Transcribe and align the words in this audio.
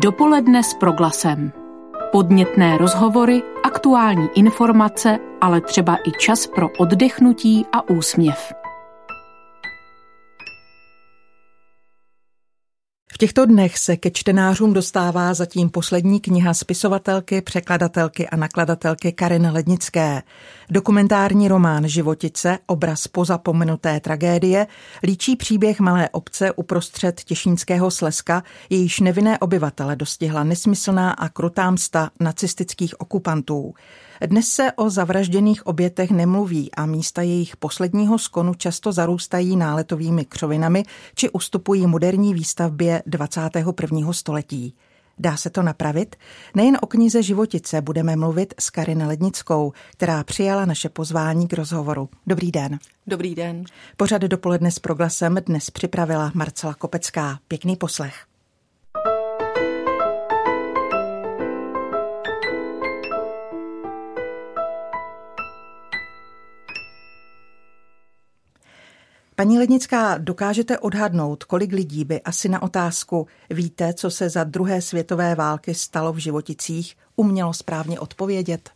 Dopoledne 0.00 0.62
s 0.62 0.74
proglasem. 0.74 1.52
Podnětné 2.12 2.78
rozhovory, 2.78 3.42
aktuální 3.64 4.28
informace, 4.34 5.18
ale 5.40 5.60
třeba 5.60 5.96
i 5.96 6.10
čas 6.18 6.46
pro 6.46 6.68
oddechnutí 6.78 7.66
a 7.72 7.90
úsměv. 7.90 8.52
V 13.18 13.26
těchto 13.26 13.46
dnech 13.46 13.78
se 13.78 13.96
ke 13.96 14.10
čtenářům 14.10 14.72
dostává 14.72 15.34
zatím 15.34 15.70
poslední 15.70 16.20
kniha 16.20 16.54
spisovatelky, 16.54 17.40
překladatelky 17.40 18.28
a 18.28 18.36
nakladatelky 18.36 19.12
Kariny 19.12 19.50
Lednické. 19.50 20.22
Dokumentární 20.70 21.48
román 21.48 21.88
Životice, 21.88 22.58
obraz 22.66 23.08
pozapomenuté 23.08 24.00
tragédie, 24.00 24.66
líčí 25.02 25.36
příběh 25.36 25.80
malé 25.80 26.08
obce 26.08 26.52
uprostřed 26.52 27.24
Těšínského 27.24 27.90
Slezska, 27.90 28.42
jejíž 28.70 29.00
nevinné 29.00 29.38
obyvatele 29.38 29.96
dostihla 29.96 30.44
nesmyslná 30.44 31.10
a 31.10 31.28
krutá 31.28 31.70
msta 31.70 32.10
nacistických 32.20 33.00
okupantů. 33.00 33.74
Dnes 34.26 34.48
se 34.48 34.72
o 34.72 34.90
zavražděných 34.90 35.66
obětech 35.66 36.10
nemluví 36.10 36.74
a 36.74 36.86
místa 36.86 37.22
jejich 37.22 37.56
posledního 37.56 38.18
skonu 38.18 38.54
často 38.54 38.92
zarůstají 38.92 39.56
náletovými 39.56 40.24
křovinami 40.24 40.84
či 41.14 41.30
ustupují 41.30 41.86
moderní 41.86 42.34
výstavbě 42.34 43.02
21. 43.06 44.12
století. 44.12 44.74
Dá 45.18 45.36
se 45.36 45.50
to 45.50 45.62
napravit? 45.62 46.16
Nejen 46.54 46.78
o 46.80 46.86
knize 46.86 47.22
Životice 47.22 47.80
budeme 47.80 48.16
mluvit 48.16 48.54
s 48.58 48.70
Karin 48.70 49.02
Lednickou, 49.06 49.72
která 49.90 50.24
přijala 50.24 50.64
naše 50.64 50.88
pozvání 50.88 51.48
k 51.48 51.52
rozhovoru. 51.52 52.08
Dobrý 52.26 52.52
den. 52.52 52.78
Dobrý 53.06 53.34
den. 53.34 53.64
Pořad 53.96 54.22
dopoledne 54.22 54.70
s 54.70 54.78
proglasem 54.78 55.38
dnes 55.46 55.70
připravila 55.70 56.32
Marcela 56.34 56.74
Kopecká. 56.74 57.38
Pěkný 57.48 57.76
poslech. 57.76 58.14
Paní 69.38 69.58
Lednická, 69.58 70.18
dokážete 70.18 70.78
odhadnout, 70.78 71.44
kolik 71.44 71.72
lidí 71.72 72.04
by 72.04 72.22
asi 72.22 72.48
na 72.48 72.62
otázku 72.62 73.26
víte, 73.50 73.94
co 73.94 74.10
se 74.10 74.28
za 74.30 74.44
druhé 74.44 74.82
světové 74.82 75.34
války 75.34 75.74
stalo 75.74 76.12
v 76.12 76.16
životicích, 76.16 76.96
umělo 77.16 77.54
správně 77.54 78.00
odpovědět? 78.00 78.70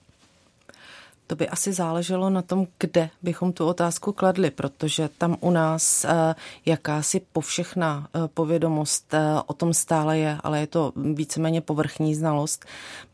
To 1.27 1.37
by 1.37 1.49
asi 1.49 1.73
záleželo 1.73 2.31
na 2.31 2.43
tom, 2.43 2.67
kde 2.79 3.11
bychom 3.23 3.53
tu 3.53 3.67
otázku 3.67 4.13
kladli, 4.13 4.51
protože 4.51 5.09
tam 5.19 5.37
u 5.41 5.51
nás 5.51 6.05
eh, 6.05 6.35
jakási 6.67 7.21
povšechná 7.33 8.09
eh, 8.15 8.29
povědomost 8.35 9.15
eh, 9.15 9.21
o 9.47 9.53
tom 9.53 9.75
stále 9.75 10.19
je, 10.19 10.39
ale 10.43 10.61
je 10.61 10.67
to 10.67 10.93
víceméně 11.15 11.61
povrchní 11.61 12.15
znalost. 12.15 12.65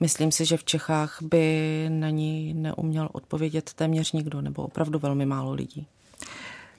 Myslím 0.00 0.32
si, 0.32 0.44
že 0.44 0.56
v 0.56 0.64
Čechách 0.64 1.18
by 1.22 1.86
na 1.88 2.10
ní 2.10 2.54
neuměl 2.54 3.08
odpovědět 3.12 3.72
téměř 3.74 4.12
nikdo, 4.12 4.40
nebo 4.40 4.62
opravdu 4.62 4.98
velmi 4.98 5.26
málo 5.26 5.52
lidí. 5.52 5.86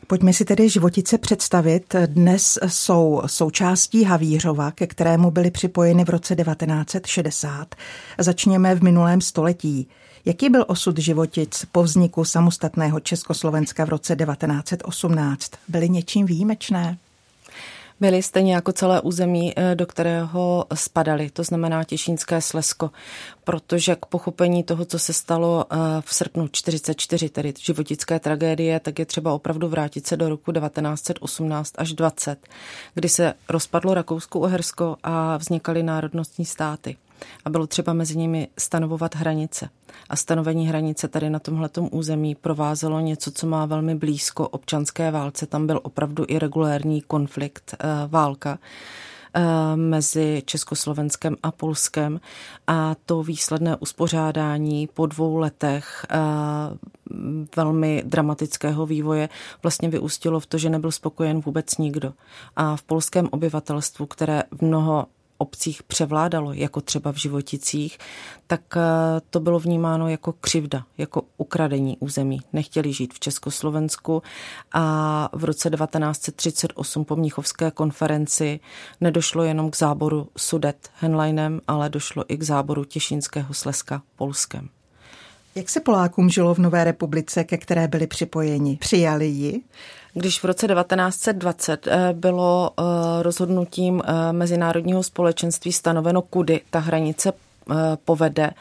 Pojďme 0.10 0.34
si 0.34 0.46
tedy 0.46 0.70
životice 0.70 1.18
představit. 1.18 1.96
Dnes 2.06 2.60
jsou 2.68 3.22
součástí 3.26 4.04
Havířova, 4.04 4.72
ke 4.72 4.88
kterému 4.88 5.32
byly 5.32 5.52
připojeny 5.52 6.06
v 6.06 6.10
roce 6.10 6.36
1960. 6.36 7.76
Začněme 8.18 8.76
v 8.76 8.84
minulém 8.84 9.22
století. 9.22 9.88
Jaký 10.26 10.50
byl 10.50 10.66
osud 10.68 10.98
životic 10.98 11.66
po 11.72 11.84
vzniku 11.84 12.26
samostatného 12.26 13.00
Československa 13.00 13.86
v 13.86 13.90
roce 13.90 14.16
1918? 14.16 15.52
Byly 15.68 15.90
něčím 15.90 16.26
výjimečné? 16.26 16.98
Byly 18.00 18.24
stejně 18.24 18.56
jako 18.56 18.72
celé 18.72 19.02
území, 19.02 19.54
eh, 19.56 19.76
do 19.76 19.86
kterého 19.86 20.66
spadali, 20.74 21.30
to 21.30 21.44
znamená 21.44 21.84
Těšínské 21.84 22.42
Slesko, 22.42 22.92
protože 23.44 23.96
k 23.96 24.06
pochopení 24.06 24.64
toho, 24.64 24.86
co 24.86 25.00
se 25.00 25.14
stalo 25.14 25.66
eh, 25.72 25.78
v 26.02 26.14
srpnu 26.14 26.48
44, 26.48 27.30
tedy 27.30 27.54
životické 27.60 28.20
tragédie, 28.20 28.80
tak 28.80 29.00
je 29.00 29.06
třeba 29.06 29.34
opravdu 29.34 29.68
vrátit 29.68 30.08
se 30.08 30.18
do 30.18 30.30
roku 30.30 30.52
1918 30.52 31.74
až 31.78 31.94
20, 31.94 32.48
kdy 32.94 33.10
se 33.10 33.34
rozpadlo 33.50 33.94
Rakousko-Uhersko 33.94 34.96
a 35.04 35.38
vznikaly 35.38 35.84
národnostní 35.84 36.46
státy 36.46 36.98
a 37.46 37.50
bylo 37.50 37.68
třeba 37.68 37.94
mezi 37.94 38.18
nimi 38.18 38.48
stanovovat 38.58 39.16
hranice. 39.16 39.70
A 40.10 40.16
stanovení 40.16 40.68
hranice 40.68 41.08
tady 41.08 41.30
na 41.30 41.40
tomhletom 41.40 41.90
území 41.92 42.36
provázelo 42.36 43.00
něco, 43.00 43.32
co 43.32 43.48
má 43.48 43.66
velmi 43.66 43.96
blízko 43.96 44.48
občanské 44.48 45.12
válce. 45.12 45.46
Tam 45.46 45.68
byl 45.68 45.80
opravdu 45.84 46.26
i 46.28 46.40
regulérní 46.40 47.02
konflikt, 47.02 47.76
eh, 47.80 47.88
válka 48.08 48.60
eh, 49.34 49.42
mezi 49.76 50.44
Československem 50.46 51.36
a 51.44 51.52
Polskem 51.52 52.20
a 52.68 52.96
to 53.06 53.24
výsledné 53.24 53.76
uspořádání 53.76 54.88
po 54.94 55.06
dvou 55.06 55.38
letech 55.38 56.06
eh, 56.10 56.18
velmi 57.56 58.04
dramatického 58.06 58.86
vývoje 58.86 59.30
vlastně 59.64 59.90
vyústilo 59.90 60.40
v 60.40 60.46
to, 60.46 60.58
že 60.58 60.70
nebyl 60.70 60.92
spokojen 60.92 61.42
vůbec 61.42 61.78
nikdo. 61.78 62.14
A 62.56 62.76
v 62.76 62.84
polském 62.84 63.28
obyvatelstvu, 63.32 64.06
které 64.06 64.44
v 64.52 64.62
mnoho 64.62 65.06
obcích 65.42 65.84
převládalo, 65.84 66.54
jako 66.54 66.82
třeba 66.82 67.12
v 67.12 67.16
Životicích, 67.16 67.98
tak 68.48 68.62
eh, 68.78 68.82
to 69.30 69.40
bylo 69.40 69.60
vnímáno 69.60 70.08
jako 70.08 70.34
křivda, 70.34 70.86
jako 70.98 71.22
ukradení 71.38 71.98
území. 72.00 72.40
Nechtěli 72.54 72.94
žít 72.94 73.14
v 73.14 73.20
Československu 73.20 74.24
a 74.72 75.30
v 75.34 75.44
roce 75.44 75.70
1938 75.70 77.06
po 77.06 77.16
Mnichovské 77.16 77.72
konferenci 77.72 78.60
nedošlo 79.02 79.44
jenom 79.44 79.72
k 79.72 79.78
záboru 79.78 80.30
Sudet 80.38 80.90
Henleinem, 80.96 81.62
ale 81.68 81.90
došlo 81.90 82.24
i 82.28 82.38
k 82.38 82.44
záboru 82.44 82.84
Těšínského 82.84 83.54
Slezska 83.54 84.02
Polskem. 84.16 84.70
Jak 85.56 85.70
se 85.70 85.80
Polákům 85.80 86.30
žilo 86.30 86.54
v 86.54 86.60
Nové 86.60 86.84
republice, 86.84 87.44
ke 87.44 87.58
které 87.58 87.88
byli 87.88 88.08
připojeni? 88.08 88.78
Přijali 88.78 89.26
ji? 89.28 89.62
Když 90.14 90.40
v 90.40 90.46
roce 90.46 90.68
1920 90.68 91.88
eh, 91.88 92.14
bylo 92.14 92.72
eh, 92.80 92.84
rozhodnutím 93.24 94.02
eh, 94.06 94.34
Mezinárodního 94.34 95.04
společenství 95.04 95.72
stanoveno, 95.72 96.22
kudy 96.22 96.62
ta 96.70 96.80
hranice 96.80 97.34
povede, 98.06 98.52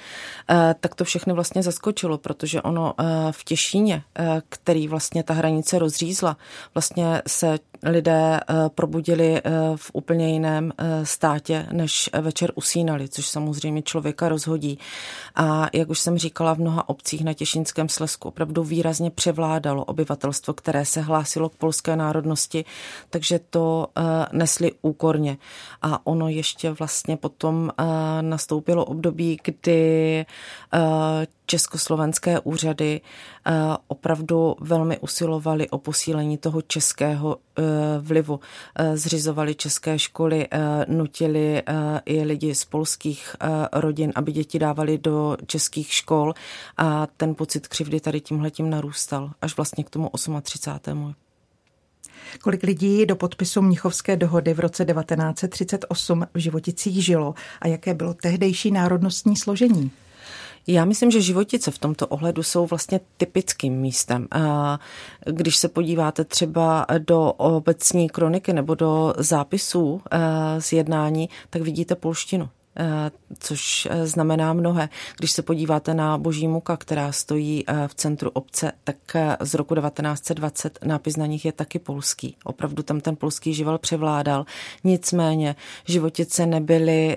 tak 0.81 0.95
to 0.95 1.05
všechny 1.05 1.33
vlastně 1.33 1.63
zaskočilo, 1.63 2.19
protože 2.19 2.63
ono 2.63 2.95
v 3.31 3.45
Těšíně, 3.45 4.03
který 4.49 4.89
vlastně 4.89 5.23
ta 5.23 5.35
hranice 5.35 5.79
rozřízla, 5.79 6.37
vlastně 6.75 7.23
se 7.27 7.59
lidé 7.83 8.41
eh, 8.41 8.55
probudili 8.75 9.37
eh, 9.37 9.51
v 9.77 9.91
úplně 9.93 10.33
jiném 10.33 10.73
eh, 10.79 11.07
státě, 11.07 11.67
než 11.73 12.11
večer 12.21 12.53
usínali, 12.55 13.09
což 13.09 13.29
samozřejmě 13.29 13.83
člověka 13.83 14.29
rozhodí. 14.29 14.79
A 15.35 15.69
jak 15.73 15.91
už 15.91 15.99
jsem 15.99 16.19
říkala, 16.19 16.55
v 16.55 16.59
mnoha 16.59 16.89
obcích 16.89 17.25
na 17.25 17.33
Těšínském 17.33 17.89
Slesku 17.89 18.29
opravdu 18.29 18.65
výrazně 18.65 19.11
převládalo 19.11 19.85
obyvatelstvo, 19.85 20.55
které 20.55 20.85
se 20.85 21.01
hlásilo 21.01 21.49
k 21.49 21.55
polské 21.55 21.97
národnosti, 21.97 22.65
takže 23.11 23.41
to 23.51 23.87
nesli 24.33 24.73
úkorně. 24.83 25.37
A 25.83 26.07
ono 26.07 26.29
ještě 26.29 26.71
vlastně 26.71 27.17
potom 27.17 27.71
nastoupilo 28.21 28.85
období, 28.99 29.39
kdy 29.45 30.27
československé 31.49 32.41
úřady 32.41 33.01
eh, 33.01 33.53
opravdu 33.89 34.57
velmi 34.61 34.99
usilovali 34.99 35.71
o 35.71 35.79
posílení 35.79 36.39
toho 36.39 36.63
českého 36.63 37.37
eh, 37.37 37.63
vlivu. 38.01 38.41
Eh, 38.75 38.97
zřizovali 38.97 39.55
české 39.55 39.99
školy, 39.99 40.49
nutili 40.89 41.63
i 42.05 42.23
lidi 42.23 42.55
z 42.55 42.65
polských 42.65 43.37
rodin, 43.73 44.13
aby 44.15 44.33
děti 44.33 44.59
dávali 44.59 44.99
do 44.99 45.37
českých 45.47 45.93
škol 45.93 46.35
a 46.77 47.07
ten 47.17 47.35
pocit 47.35 47.69
křivdy 47.69 48.01
tady 48.01 48.21
tímhletím 48.21 48.71
narůstal 48.71 49.31
až 49.43 49.57
vlastně 49.57 49.85
k 49.85 49.91
tomu 49.91 50.11
38. 50.43 51.28
Kolik 52.43 52.62
lidí 52.62 53.06
do 53.06 53.16
podpisu 53.16 53.62
Mnichovské 53.62 54.16
dohody 54.16 54.55
v 54.55 54.61
roce 54.61 54.84
1938 54.84 56.27
v 56.34 56.39
Životicích 56.39 57.05
žilo 57.05 57.35
a 57.61 57.69
jaké 57.69 57.94
bylo 57.94 58.14
tehdejší 58.14 58.70
národnostní 58.70 59.37
složení? 59.37 59.91
Já 60.70 60.85
myslím, 60.85 61.11
že 61.11 61.20
životice 61.20 61.70
v 61.70 61.79
tomto 61.79 62.06
ohledu 62.06 62.43
jsou 62.43 62.67
vlastně 62.67 63.00
typickým 63.17 63.75
místem. 63.75 64.29
Když 65.26 65.56
se 65.56 65.69
podíváte 65.69 66.25
třeba 66.25 66.87
do 66.99 67.32
obecní 67.32 68.08
kroniky 68.08 68.53
nebo 68.53 68.75
do 68.75 69.14
zápisů 69.19 70.00
eh, 70.11 70.19
z 70.61 70.73
jednání, 70.73 71.29
tak 71.50 71.62
vidíte 71.62 71.94
polštinu 71.94 72.49
což 73.39 73.89
eh, 73.91 74.07
znamená 74.07 74.53
mnohé. 74.53 74.89
Když 75.19 75.31
se 75.31 75.43
podíváte 75.43 75.95
na 75.95 76.19
Boží 76.19 76.49
muka, 76.49 76.77
která 76.77 77.13
stojí 77.13 77.65
v 77.87 77.95
centru 77.95 78.31
obce, 78.31 78.73
tak 78.85 78.97
z 79.41 79.55
roku 79.55 79.75
1920 79.75 80.79
nápis 80.85 81.17
na 81.17 81.27
nich 81.27 81.45
je 81.45 81.53
taky 81.53 81.79
polský. 81.79 82.37
Opravdu 82.45 82.83
tam 82.83 83.01
ten 83.01 83.17
polský 83.17 83.55
živel 83.55 83.79
převládal. 83.79 84.45
Nicméně 84.85 85.57
životice 85.85 86.47
nebyly 86.47 87.17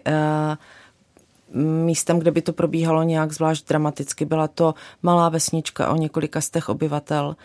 místem, 1.53 2.19
kde 2.19 2.31
by 2.31 2.41
to 2.41 2.53
probíhalo 2.53 3.03
nějak 3.03 3.33
zvlášť 3.33 3.67
dramaticky. 3.67 4.25
Byla 4.25 4.47
to 4.47 4.73
malá 5.01 5.29
vesnička 5.29 5.89
o 5.89 5.95
několika 5.95 6.41
stech 6.41 6.69
obyvatel, 6.69 7.35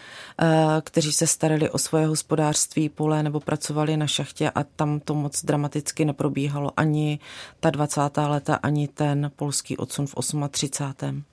kteří 0.81 1.13
se 1.13 1.27
starali 1.27 1.71
o 1.71 1.79
svoje 1.79 2.07
hospodářství, 2.07 2.89
pole 2.89 3.23
nebo 3.23 3.41
pracovali 3.41 3.97
na 3.97 4.07
šachtě 4.07 4.51
a 4.51 4.65
tam 4.65 5.01
to 5.01 5.15
moc 5.15 5.45
dramaticky 5.45 6.05
neprobíhalo 6.05 6.71
ani 6.77 7.19
ta 7.61 7.71
20. 7.71 8.01
leta, 8.17 8.55
ani 8.55 8.89
ten 8.89 9.31
polský 9.37 9.77
odsun 9.77 10.07
v 10.07 10.15
38. 10.51 11.25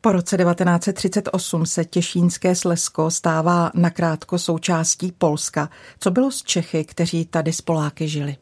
Po 0.00 0.12
roce 0.12 0.36
1938 0.36 1.66
se 1.66 1.84
Těšínské 1.84 2.54
Slesko 2.54 3.10
stává 3.10 3.70
nakrátko 3.74 4.38
součástí 4.38 5.12
Polska. 5.12 5.70
Co 5.98 6.10
bylo 6.10 6.30
s 6.30 6.42
Čechy, 6.42 6.84
kteří 6.84 7.24
tady 7.24 7.52
s 7.52 7.60
Poláky 7.60 8.08
žili? 8.08 8.36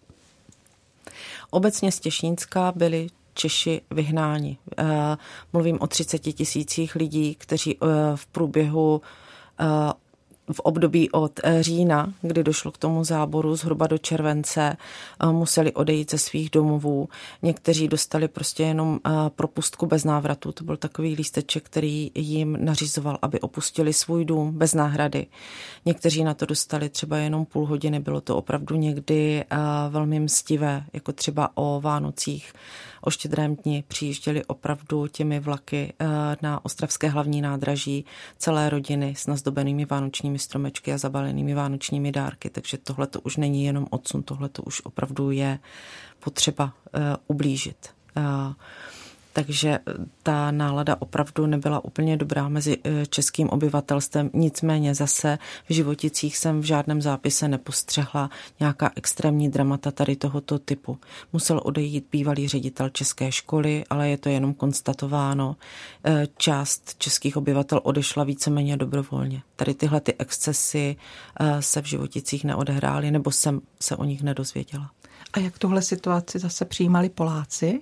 Obecně 1.51 1.93
z 1.93 2.01
Těšínska 2.01 2.73
byli 2.77 3.07
Češi 3.35 3.81
vyhnáni. 3.91 4.59
Eh, 4.79 5.17
mluvím 5.53 5.79
o 5.81 5.87
30 5.87 6.19
tisících 6.19 6.95
lidí, 6.95 7.35
kteří 7.35 7.77
eh, 7.77 7.87
v 8.15 8.27
průběhu 8.27 9.03
eh, 9.61 9.65
v 10.53 10.61
období 10.61 11.11
od 11.11 11.41
eh, 11.45 11.63
října, 11.63 12.13
kdy 12.23 12.45
došlo 12.45 12.73
k 12.73 12.79
tomu 12.79 13.05
záboru 13.05 13.57
zhruba 13.57 13.87
do 13.87 13.99
července, 13.99 14.77
eh, 15.23 15.27
museli 15.27 15.73
odejít 15.73 16.11
ze 16.11 16.19
svých 16.19 16.51
domovů. 16.51 17.09
Někteří 17.43 17.89
dostali 17.89 18.29
prostě 18.29 18.63
jenom 18.63 19.01
eh, 19.07 19.11
propustku 19.37 19.87
bez 19.87 20.05
návratu. 20.05 20.53
To 20.53 20.65
byl 20.65 20.77
takový 20.77 21.15
lísteček, 21.15 21.65
který 21.65 22.11
jim 22.15 22.65
nařizoval, 22.65 23.19
aby 23.23 23.41
opustili 23.41 23.93
svůj 23.93 24.25
dům 24.25 24.59
bez 24.59 24.75
náhrady. 24.75 25.27
Někteří 25.85 26.25
na 26.25 26.35
to 26.35 26.47
dostali 26.47 26.89
třeba 26.89 27.17
jenom 27.17 27.45
půl 27.45 27.67
hodiny. 27.67 28.01
Bylo 28.01 28.21
to 28.21 28.37
opravdu 28.37 28.77
někdy 28.77 29.45
velmi 29.89 30.21
mstivé, 30.21 30.85
jako 30.93 31.13
třeba 31.13 31.51
o 31.55 31.81
Vánocích 31.81 32.53
o 33.03 33.11
štědrém 33.11 33.57
dni 33.57 33.85
přijížděli 33.89 34.45
opravdu 34.45 35.07
těmi 35.07 35.41
vlaky 35.41 35.93
na 36.43 36.65
Ostravské 36.65 37.09
hlavní 37.09 37.41
nádraží 37.41 38.05
celé 38.39 38.71
rodiny 38.71 39.15
s 39.17 39.27
nazdobenými 39.27 39.85
vánočními 39.85 40.39
stromečky 40.43 40.93
a 40.93 40.99
zabalenými 40.99 41.55
vánočními 41.55 42.13
dárky. 42.13 42.51
Takže 42.51 42.79
tohle 42.79 43.07
to 43.07 43.21
už 43.21 43.37
není 43.37 43.65
jenom 43.65 43.87
odsun, 43.91 44.23
tohle 44.23 44.49
to 44.49 44.63
už 44.63 44.81
opravdu 44.85 45.31
je 45.31 45.59
potřeba 46.25 46.65
uh, 46.65 47.01
ublížit. 47.27 47.91
Uh, 48.17 48.53
takže 49.33 49.69
eh, 49.69 49.93
ta 50.23 50.51
nálada 50.51 50.97
opravdu 50.99 51.47
nebyla 51.47 51.85
úplně 51.85 52.17
dobrá 52.17 52.49
mezi 52.49 52.79
eh, 52.85 53.07
českým 53.07 53.49
obyvatelstvem. 53.49 54.31
Nicméně 54.33 54.95
zase 54.95 55.39
v 55.69 55.75
životicích 55.75 56.37
jsem 56.37 56.61
v 56.61 56.65
žádném 56.65 57.03
zápise 57.03 57.49
nepostřehla 57.49 58.31
nějaká 58.61 58.91
extrémní 58.97 59.51
dramata 59.51 59.91
tady 59.91 60.17
tohoto 60.17 60.59
typu. 60.59 60.99
Musel 61.33 61.61
odejít 61.65 62.07
bývalý 62.13 62.49
ředitel 62.49 62.89
české 62.89 63.33
školy, 63.33 63.85
ale 63.91 64.09
je 64.09 64.19
to 64.19 64.29
jenom 64.29 64.55
konstatováno. 64.55 65.57
Eh, 66.05 66.27
část 66.37 66.95
českých 66.99 67.37
obyvatel 67.37 67.81
odešla 67.83 68.25
víceméně 68.25 68.77
dobrovolně. 68.77 69.43
Tady 69.57 69.75
tyhle 69.75 70.01
ty 70.01 70.15
excesy 70.19 70.97
se 71.61 71.83
v 71.83 71.87
životicích 71.87 72.45
neodehrály, 72.45 73.11
nebo 73.11 73.31
jsem 73.31 73.61
se 73.81 73.97
o 73.97 74.05
nich 74.05 74.23
nedozvěděla. 74.23 74.91
A 75.33 75.39
jak 75.39 75.59
tuhle 75.59 75.83
situaci 75.83 76.39
zase 76.39 76.65
přijímali 76.65 77.09
Poláci? 77.09 77.81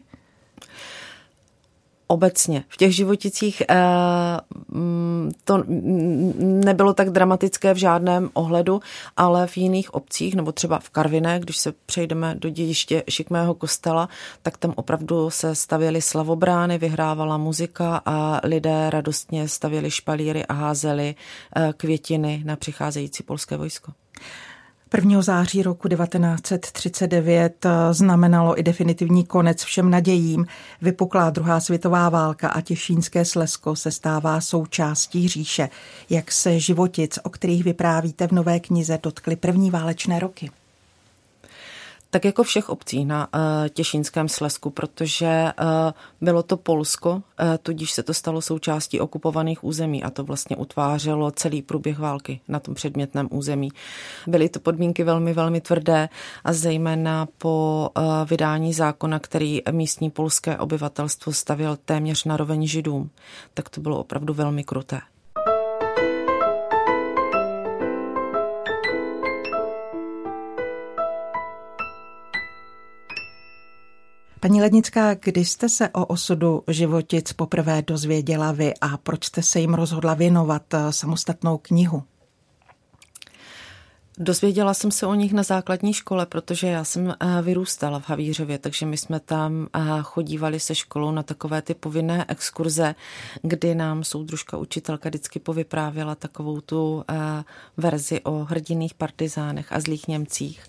Obecně. 2.10 2.64
V 2.68 2.76
těch 2.76 2.94
životicích 2.94 3.62
eh, 3.68 3.76
mm, 4.68 5.30
to 5.44 5.64
nebylo 6.38 6.94
tak 6.94 7.10
dramatické 7.10 7.74
v 7.74 7.76
žádném 7.76 8.30
ohledu, 8.32 8.80
ale 9.16 9.46
v 9.46 9.56
jiných 9.56 9.94
obcích, 9.94 10.34
nebo 10.34 10.52
třeba 10.52 10.78
v 10.78 10.90
Karviné, 10.90 11.40
když 11.40 11.56
se 11.56 11.72
přejdeme 11.86 12.34
do 12.38 12.48
dědiště 12.48 13.02
šikmého 13.08 13.54
kostela, 13.54 14.08
tak 14.42 14.56
tam 14.56 14.72
opravdu 14.76 15.30
se 15.30 15.54
stavěly 15.54 16.02
slavobrány, 16.02 16.78
vyhrávala 16.78 17.38
muzika 17.38 18.02
a 18.06 18.40
lidé 18.44 18.90
radostně 18.90 19.48
stavěli 19.48 19.90
špalíry 19.90 20.46
a 20.46 20.52
házeli 20.52 21.14
eh, 21.56 21.72
květiny 21.76 22.42
na 22.44 22.56
přicházející 22.56 23.22
polské 23.22 23.56
vojsko. 23.56 23.92
1. 24.94 25.22
září 25.22 25.62
roku 25.62 25.88
1939 25.88 27.66
eh, 27.66 27.94
znamenalo 27.94 28.58
i 28.58 28.62
definitivní 28.62 29.24
konec 29.24 29.62
všem 29.64 29.90
nadějím. 29.90 30.46
Vypuklá 30.82 31.30
druhá 31.30 31.60
světová 31.60 32.08
válka 32.08 32.48
a 32.48 32.60
Těšínské 32.60 33.24
Slesko 33.24 33.76
se 33.76 33.90
stává 33.90 34.40
součástí 34.40 35.28
říše. 35.28 35.68
Jak 36.10 36.32
se 36.32 36.60
životic, 36.60 37.18
o 37.22 37.30
kterých 37.30 37.64
vyprávíte 37.64 38.28
v 38.28 38.32
nové 38.32 38.60
knize, 38.60 38.98
dotkly 39.02 39.36
první 39.36 39.70
válečné 39.70 40.18
roky? 40.18 40.50
Tak 42.10 42.24
jako 42.24 42.42
všech 42.42 42.68
obcí 42.68 43.04
na 43.04 43.28
uh, 43.34 43.40
Těšínském 43.68 44.28
Slesku, 44.28 44.70
protože 44.70 45.52
uh, 45.60 45.66
bylo 46.20 46.42
to 46.42 46.56
Polsko, 46.56 47.10
uh, 47.12 47.20
tudíž 47.62 47.90
se 47.92 48.02
to 48.02 48.14
stalo 48.14 48.42
součástí 48.42 49.00
okupovaných 49.00 49.64
území 49.64 50.02
a 50.02 50.10
to 50.10 50.24
vlastně 50.24 50.56
utvářelo 50.56 51.30
celý 51.30 51.62
průběh 51.62 51.98
války 51.98 52.40
na 52.48 52.60
tom 52.60 52.74
předmětném 52.74 53.28
území. 53.30 53.68
Byly 54.26 54.48
to 54.48 54.60
podmínky 54.60 55.04
velmi, 55.04 55.32
velmi 55.32 55.60
tvrdé 55.60 56.08
a 56.44 56.52
zejména 56.52 57.28
po 57.38 57.90
vydání 58.30 58.74
zákona, 58.74 59.18
který 59.18 59.62
místní 59.70 60.10
polské 60.10 60.58
obyvatelstvo 60.58 61.32
stavil 61.32 61.78
téměř 61.84 62.24
na 62.24 62.36
roveň 62.36 62.66
židům, 62.66 63.10
tak 63.54 63.68
to 63.68 63.80
bylo 63.80 63.98
opravdu 63.98 64.34
velmi 64.34 64.64
kruté. 64.64 65.00
Paní 74.40 74.60
Lednická, 74.60 75.14
kdy 75.14 75.44
jste 75.44 75.68
se 75.68 75.88
o 75.88 76.06
osudu 76.06 76.62
životic 76.68 77.32
poprvé 77.32 77.82
dozvěděla 77.82 78.52
vy 78.52 78.74
a 78.80 78.96
proč 78.96 79.24
jste 79.24 79.42
se 79.42 79.60
jim 79.60 79.74
rozhodla 79.74 80.14
věnovat 80.14 80.74
eh, 80.74 80.92
samostatnou 80.92 81.58
knihu? 81.58 82.02
Dozvěděla 84.18 84.74
jsem 84.74 84.90
se 84.90 85.06
o 85.06 85.14
nich 85.14 85.32
na 85.32 85.42
základní 85.42 85.92
škole, 85.92 86.26
protože 86.26 86.66
já 86.66 86.84
jsem 86.84 87.10
eh, 87.10 87.42
vyrůstala 87.42 87.98
v 88.00 88.08
Havířově, 88.08 88.58
takže 88.58 88.86
my 88.86 88.96
jsme 88.96 89.20
tam 89.20 89.68
eh, 89.74 89.80
chodívali 90.02 90.60
se 90.60 90.74
školou 90.74 91.10
na 91.10 91.22
takové 91.22 91.62
ty 91.62 91.74
povinné 91.74 92.24
exkurze, 92.28 92.94
kdy 93.42 93.74
nám 93.74 94.04
soudružka 94.04 94.56
učitelka 94.56 95.08
vždycky 95.08 95.38
povyprávěla 95.38 96.14
takovou 96.14 96.60
tu 96.60 97.04
verzi 97.76 98.20
o 98.20 98.44
hrdiných 98.44 98.94
partizánech 98.94 99.72
a 99.72 99.80
zlých 99.80 100.08
Němcích 100.08 100.62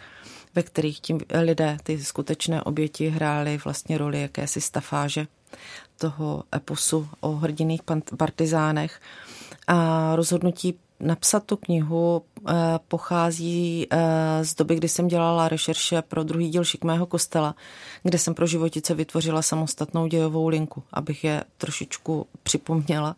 ve 0.55 0.63
kterých 0.63 0.99
tím 0.99 1.19
lidé, 1.41 1.77
ty 1.83 2.03
skutečné 2.03 2.63
oběti, 2.63 3.09
hrály 3.09 3.59
vlastně 3.63 3.97
roli 3.97 4.21
jakési 4.21 4.61
stafáže 4.61 5.27
toho 5.97 6.43
eposu 6.55 7.07
o 7.19 7.31
hrdiných 7.31 7.81
partizánech. 8.17 9.01
A 9.67 10.11
rozhodnutí 10.15 10.75
napsat 11.01 11.43
tu 11.43 11.57
knihu 11.57 12.23
eh, 12.49 12.53
pochází 12.87 13.87
eh, 13.89 14.45
z 14.45 14.55
doby, 14.55 14.75
kdy 14.75 14.89
jsem 14.89 15.07
dělala 15.07 15.47
rešerše 15.47 16.01
pro 16.01 16.23
druhý 16.23 16.49
díl 16.49 16.63
Šikmého 16.63 17.05
kostela, 17.05 17.55
kde 18.03 18.17
jsem 18.17 18.33
pro 18.33 18.47
životice 18.47 18.93
vytvořila 18.93 19.41
samostatnou 19.41 20.07
dějovou 20.07 20.47
linku, 20.47 20.83
abych 20.93 21.23
je 21.23 21.43
trošičku 21.57 22.27
připomněla. 22.43 23.15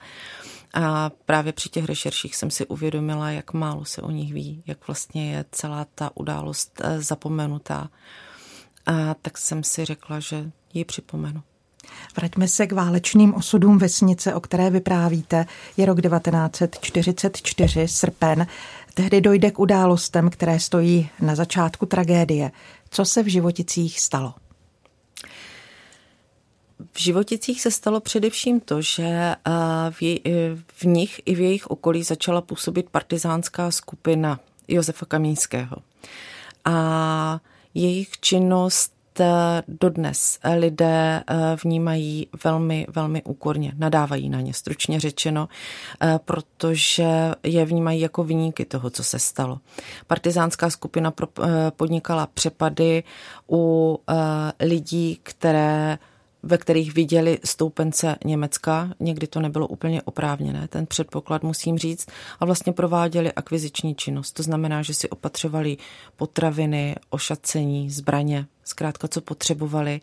A 0.73 1.11
právě 1.25 1.53
při 1.53 1.69
těch 1.69 1.85
rešerších 1.85 2.35
jsem 2.35 2.51
si 2.51 2.65
uvědomila, 2.65 3.31
jak 3.31 3.53
málo 3.53 3.85
se 3.85 4.01
o 4.01 4.11
nich 4.11 4.33
ví, 4.33 4.63
jak 4.67 4.87
vlastně 4.87 5.31
je 5.31 5.45
celá 5.51 5.85
ta 5.95 6.11
událost 6.13 6.81
eh, 6.83 7.01
zapomenutá. 7.01 7.89
A 8.85 9.13
tak 9.21 9.37
jsem 9.37 9.63
si 9.63 9.85
řekla, 9.85 10.19
že 10.19 10.51
ji 10.73 10.85
připomenu. 10.85 11.41
Vraťme 12.15 12.47
se 12.47 12.67
k 12.67 12.71
válečným 12.71 13.33
osudům 13.33 13.77
vesnice, 13.77 14.33
o 14.33 14.39
které 14.39 14.69
vyprávíte. 14.69 15.45
Je 15.77 15.85
rok 15.85 16.01
1944, 16.01 17.87
srpen. 17.87 18.47
Tehdy 18.93 19.21
dojde 19.21 19.51
k 19.51 19.59
událostem, 19.59 20.29
které 20.29 20.59
stojí 20.59 21.09
na 21.19 21.35
začátku 21.35 21.85
tragédie. 21.85 22.51
Co 22.89 23.05
se 23.05 23.23
v 23.23 23.27
životicích 23.27 23.99
stalo? 23.99 24.33
V 26.95 26.99
životicích 26.99 27.61
se 27.61 27.71
stalo 27.71 27.99
především 27.99 28.59
to, 28.59 28.81
že 28.81 29.03
eh, 29.03 29.35
v, 29.91 30.01
jej, 30.01 30.19
eh, 30.25 30.31
v 30.67 30.83
nich 30.83 31.21
i 31.25 31.35
v 31.35 31.39
jejich 31.39 31.67
okolí 31.67 32.03
začala 32.03 32.41
působit 32.41 32.89
partizánská 32.89 33.71
skupina 33.71 34.39
Josefa 34.67 35.05
Kamínského. 35.05 35.77
A 36.65 37.39
jejich 37.73 38.19
činnost 38.19 38.93
eh, 39.19 39.25
dodnes 39.67 40.39
lidé 40.55 41.23
vnímají 41.63 42.27
velmi, 42.43 42.85
velmi 42.89 43.23
úkorně, 43.23 43.73
nadávají 43.77 44.29
na 44.29 44.41
ně, 44.41 44.53
stručně 44.53 44.99
řečeno, 44.99 45.49
protože 46.25 47.07
je 47.43 47.65
vnímají 47.65 47.99
jako 47.99 48.23
vyníky 48.23 48.65
toho, 48.65 48.89
co 48.89 49.03
se 49.03 49.19
stalo. 49.19 49.59
Partizánská 50.07 50.69
skupina 50.69 51.13
podnikala 51.75 52.27
přepady 52.27 53.03
u 53.49 53.99
lidí, 54.59 55.19
které 55.23 55.97
ve 56.43 56.57
kterých 56.57 56.93
viděli 56.93 57.39
stoupence 57.43 58.15
Německa. 58.25 58.89
Někdy 58.99 59.27
to 59.27 59.39
nebylo 59.39 59.67
úplně 59.67 60.01
oprávněné, 60.01 60.67
ten 60.67 60.85
předpoklad 60.85 61.43
musím 61.43 61.77
říct. 61.77 62.07
A 62.39 62.45
vlastně 62.45 62.73
prováděli 62.73 63.33
akviziční 63.33 63.95
činnost. 63.95 64.31
To 64.31 64.43
znamená, 64.43 64.81
že 64.81 64.93
si 64.93 65.09
opatřovali 65.09 65.77
potraviny, 66.15 66.95
ošacení, 67.09 67.89
zbraně 67.89 68.45
zkrátka 68.63 69.07
co 69.07 69.21
potřebovali, 69.21 70.01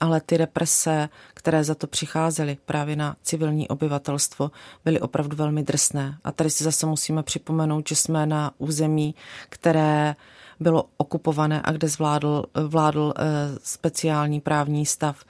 ale 0.00 0.20
ty 0.20 0.36
represe, 0.36 1.08
které 1.34 1.64
za 1.64 1.74
to 1.74 1.86
přicházely 1.86 2.56
právě 2.64 2.96
na 2.96 3.16
civilní 3.22 3.68
obyvatelstvo, 3.68 4.50
byly 4.84 5.00
opravdu 5.00 5.36
velmi 5.36 5.62
drsné. 5.62 6.18
A 6.24 6.32
tady 6.32 6.50
si 6.50 6.64
zase 6.64 6.86
musíme 6.86 7.22
připomenout, 7.22 7.88
že 7.88 7.96
jsme 7.96 8.26
na 8.26 8.52
území, 8.58 9.14
které 9.48 10.14
bylo 10.60 10.84
okupované 10.96 11.62
a 11.64 11.72
kde 11.72 11.88
zvládl, 11.88 12.44
vládl 12.68 13.14
eh, 13.16 13.22
speciální 13.62 14.40
právní 14.40 14.86
stav. 14.86 15.24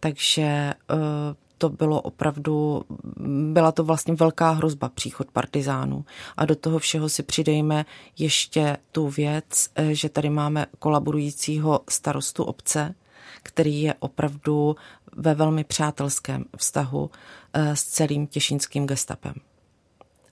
Takže 0.00 0.42
eh, 0.42 0.74
to 1.58 1.68
bylo 1.68 2.00
opravdu, 2.00 2.84
byla 3.52 3.72
to 3.72 3.84
vlastně 3.84 4.14
velká 4.14 4.50
hrozba 4.50 4.88
příchod 4.88 5.30
partizánů. 5.30 6.04
A 6.36 6.44
do 6.44 6.56
toho 6.56 6.78
všeho 6.78 7.08
si 7.08 7.22
přidejme 7.22 7.86
ještě 8.18 8.76
tu 8.92 9.08
věc, 9.08 9.68
eh, 9.74 9.94
že 9.94 10.08
tady 10.08 10.30
máme 10.30 10.66
kolaborujícího 10.78 11.80
starostu 11.88 12.44
obce, 12.44 12.94
který 13.42 13.82
je 13.82 13.94
opravdu 13.98 14.76
ve 15.16 15.34
velmi 15.34 15.64
přátelském 15.64 16.44
vztahu 16.56 17.10
s 17.54 17.84
celým 17.84 18.26
těšínským 18.26 18.86
gestapem 18.86 19.34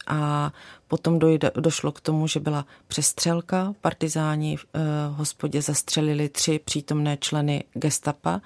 a 0.07 0.53
potom 0.89 1.19
dojde, 1.19 1.51
došlo 1.55 1.93
k 1.93 2.01
tomu, 2.01 2.27
že 2.27 2.41
byla 2.41 2.67
přestřelka. 2.87 3.75
Partizáni 3.81 4.57
v 4.57 4.67
eh, 4.75 4.81
hospodě 5.11 5.63
zastřelili 5.63 6.29
tři 6.29 6.61
přítomné 6.65 7.17
členy 7.17 7.65
gestapa 7.75 8.41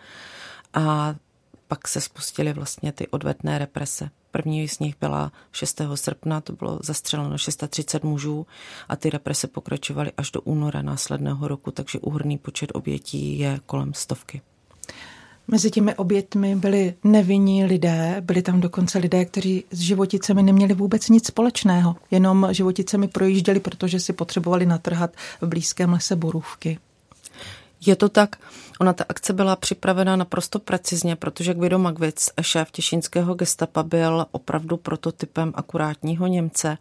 a 0.74 1.14
pak 1.68 1.88
se 1.88 2.00
spustily 2.00 2.52
vlastně 2.52 2.92
ty 2.92 3.08
odvetné 3.08 3.58
represe. 3.58 4.10
První 4.30 4.68
z 4.68 4.78
nich 4.78 4.94
byla 5.00 5.32
6. 5.52 5.80
srpna, 5.94 6.40
to 6.40 6.52
bylo 6.52 6.78
zastřeleno 6.82 7.38
630 7.38 8.04
mužů 8.04 8.46
a 8.88 8.96
ty 8.96 9.10
represe 9.10 9.46
pokračovaly 9.46 10.12
až 10.16 10.30
do 10.30 10.40
února 10.40 10.82
následného 10.82 11.48
roku, 11.48 11.70
takže 11.70 11.98
úhrný 11.98 12.38
počet 12.38 12.70
obětí 12.74 13.38
je 13.38 13.60
kolem 13.66 13.94
stovky. 13.94 14.42
Mezi 15.50 15.70
těmi 15.70 15.94
obětmi 15.94 16.56
byli 16.56 16.94
nevinní 17.04 17.64
lidé, 17.64 18.16
byli 18.20 18.42
tam 18.42 18.60
dokonce 18.60 18.98
lidé, 18.98 19.24
kteří 19.24 19.64
s 19.70 19.80
životicemi 19.80 20.42
neměli 20.42 20.74
vůbec 20.74 21.08
nic 21.08 21.26
společného, 21.26 21.96
jenom 22.10 22.48
životicemi 22.50 23.08
projížděli, 23.08 23.60
protože 23.60 24.00
si 24.00 24.12
potřebovali 24.12 24.66
natrhat 24.66 25.10
v 25.40 25.46
blízkém 25.46 25.92
lese 25.92 26.16
borůvky. 26.16 26.78
Je 27.86 27.96
to 27.96 28.08
tak. 28.08 28.36
Ona 28.80 28.92
ta 28.92 29.04
akce 29.08 29.32
byla 29.32 29.56
připravena 29.56 30.16
naprosto 30.16 30.58
precizně, 30.58 31.16
protože 31.16 31.54
Guido 31.54 31.78
Magvic, 31.78 32.30
šéf 32.40 32.70
těšínského 32.70 33.34
gestapa, 33.34 33.82
byl 33.82 34.26
opravdu 34.30 34.76
prototypem 34.76 35.52
akurátního 35.54 36.26
Němce. 36.26 36.78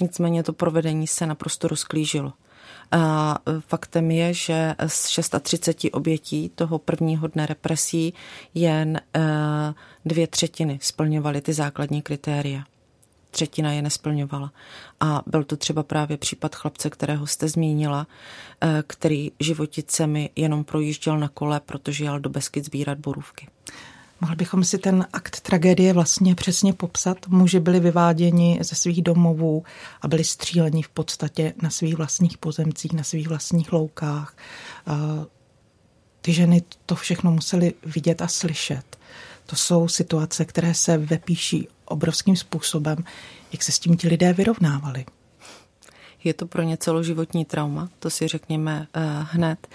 Nicméně 0.00 0.42
to 0.42 0.52
provedení 0.52 1.06
se 1.06 1.26
naprosto 1.26 1.68
rozklížilo. 1.68 2.32
A 2.92 3.38
faktem 3.60 4.10
je, 4.10 4.34
že 4.34 4.74
z 4.86 5.08
630 5.08 5.76
obětí 5.92 6.48
toho 6.54 6.78
prvního 6.78 7.26
dne 7.26 7.46
represí 7.46 8.14
jen 8.54 8.96
e, 8.96 9.00
dvě 10.04 10.26
třetiny 10.26 10.78
splňovaly 10.82 11.40
ty 11.40 11.52
základní 11.52 12.02
kritéria. 12.02 12.64
Třetina 13.30 13.72
je 13.72 13.82
nesplňovala. 13.82 14.52
A 15.00 15.22
byl 15.26 15.44
to 15.44 15.56
třeba 15.56 15.82
právě 15.82 16.16
případ 16.16 16.54
chlapce, 16.54 16.90
kterého 16.90 17.26
jste 17.26 17.48
zmínila, 17.48 18.06
e, 18.60 18.82
který 18.86 19.32
životicemi 19.40 20.30
jenom 20.36 20.64
projížděl 20.64 21.18
na 21.18 21.28
kole, 21.28 21.60
protože 21.60 22.04
jel 22.04 22.20
do 22.20 22.30
Beskyt 22.30 22.64
sbírat 22.64 22.98
borůvky. 22.98 23.48
Mohli 24.20 24.36
bychom 24.36 24.64
si 24.64 24.78
ten 24.78 25.06
akt 25.12 25.40
tragédie 25.40 25.92
vlastně 25.92 26.34
přesně 26.34 26.72
popsat. 26.72 27.26
Muži 27.28 27.60
byli 27.60 27.80
vyváděni 27.80 28.58
ze 28.62 28.74
svých 28.74 29.02
domovů 29.02 29.64
a 30.02 30.08
byli 30.08 30.24
stříleni 30.24 30.82
v 30.82 30.88
podstatě 30.88 31.54
na 31.62 31.70
svých 31.70 31.96
vlastních 31.96 32.38
pozemcích, 32.38 32.92
na 32.92 33.02
svých 33.02 33.28
vlastních 33.28 33.72
loukách. 33.72 34.36
Ty 36.20 36.32
ženy 36.32 36.62
to 36.86 36.94
všechno 36.94 37.30
museli 37.30 37.74
vidět 37.86 38.22
a 38.22 38.28
slyšet. 38.28 38.98
To 39.46 39.56
jsou 39.56 39.88
situace, 39.88 40.44
které 40.44 40.74
se 40.74 40.98
vepíší 40.98 41.68
obrovským 41.84 42.36
způsobem, 42.36 43.04
jak 43.52 43.62
se 43.62 43.72
s 43.72 43.78
tím 43.78 43.96
ti 43.96 44.08
lidé 44.08 44.32
vyrovnávali. 44.32 45.04
Je 46.24 46.34
to 46.34 46.46
pro 46.46 46.62
ně 46.62 46.76
celoživotní 46.76 47.44
trauma, 47.44 47.88
to 47.98 48.10
si 48.10 48.28
řekněme 48.28 48.86
uh, 48.96 49.02
hned. 49.30 49.68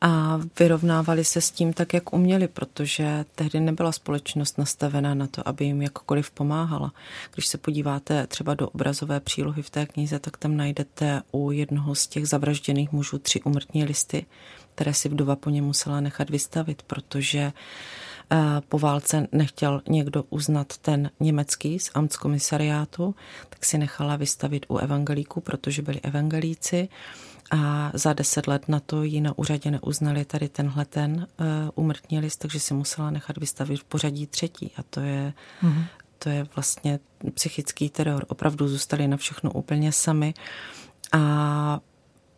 A 0.00 0.40
vyrovnávali 0.58 1.24
se 1.24 1.40
s 1.40 1.50
tím 1.50 1.72
tak, 1.72 1.94
jak 1.94 2.12
uměli, 2.12 2.48
protože 2.48 3.24
tehdy 3.34 3.60
nebyla 3.60 3.92
společnost 3.92 4.58
nastavená 4.58 5.14
na 5.14 5.26
to, 5.26 5.48
aby 5.48 5.64
jim 5.64 5.82
jakkoliv 5.82 6.30
pomáhala. 6.30 6.92
Když 7.34 7.46
se 7.46 7.58
podíváte 7.58 8.26
třeba 8.26 8.54
do 8.54 8.68
obrazové 8.68 9.20
přílohy 9.20 9.62
v 9.62 9.70
té 9.70 9.86
knize, 9.86 10.18
tak 10.18 10.36
tam 10.36 10.56
najdete 10.56 11.22
u 11.32 11.50
jednoho 11.50 11.94
z 11.94 12.06
těch 12.06 12.28
zavražděných 12.28 12.92
mužů 12.92 13.18
tři 13.18 13.42
umrtní 13.42 13.84
listy, 13.84 14.26
které 14.74 14.94
si 14.94 15.08
vdova 15.08 15.36
po 15.36 15.50
něm 15.50 15.64
musela 15.64 16.00
nechat 16.00 16.30
vystavit, 16.30 16.82
protože 16.82 17.38
eh, 17.38 17.52
po 18.68 18.78
válce 18.78 19.28
nechtěl 19.32 19.82
někdo 19.88 20.24
uznat 20.30 20.78
ten 20.78 21.10
německý 21.20 21.78
z 21.78 21.90
Amtskomisariátu, 21.94 23.14
tak 23.50 23.64
si 23.64 23.78
nechala 23.78 24.16
vystavit 24.16 24.66
u 24.68 24.76
evangelíků, 24.76 25.40
protože 25.40 25.82
byli 25.82 26.00
evangelíci 26.00 26.88
a 27.50 27.90
za 27.94 28.12
deset 28.12 28.46
let 28.46 28.68
na 28.68 28.80
to 28.80 29.02
ji 29.02 29.20
na 29.20 29.38
úřadě 29.38 29.70
neuznali 29.70 30.24
tady 30.24 30.48
tenhle 30.48 30.84
ten 30.84 31.26
uh, 31.40 31.46
umrtní 31.74 32.20
list, 32.20 32.36
takže 32.36 32.60
si 32.60 32.74
musela 32.74 33.10
nechat 33.10 33.38
vystavit 33.38 33.80
v 33.80 33.84
pořadí 33.84 34.26
třetí 34.26 34.70
a 34.76 34.82
to 34.82 35.00
je, 35.00 35.32
mm-hmm. 35.62 35.84
to 36.18 36.28
je 36.28 36.46
vlastně 36.54 36.98
psychický 37.34 37.90
teror. 37.90 38.24
Opravdu 38.28 38.68
zůstali 38.68 39.08
na 39.08 39.16
všechno 39.16 39.52
úplně 39.52 39.92
sami 39.92 40.34
a 41.12 41.80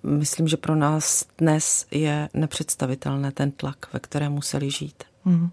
myslím, 0.02 0.48
že 0.48 0.56
pro 0.56 0.76
nás 0.76 1.24
dnes 1.38 1.86
je 1.90 2.28
nepředstavitelné 2.34 3.32
ten 3.32 3.50
tlak, 3.50 3.92
ve 3.92 4.00
kterém 4.00 4.32
museli 4.32 4.70
žít. 4.70 5.04
Mm-hmm. 5.28 5.50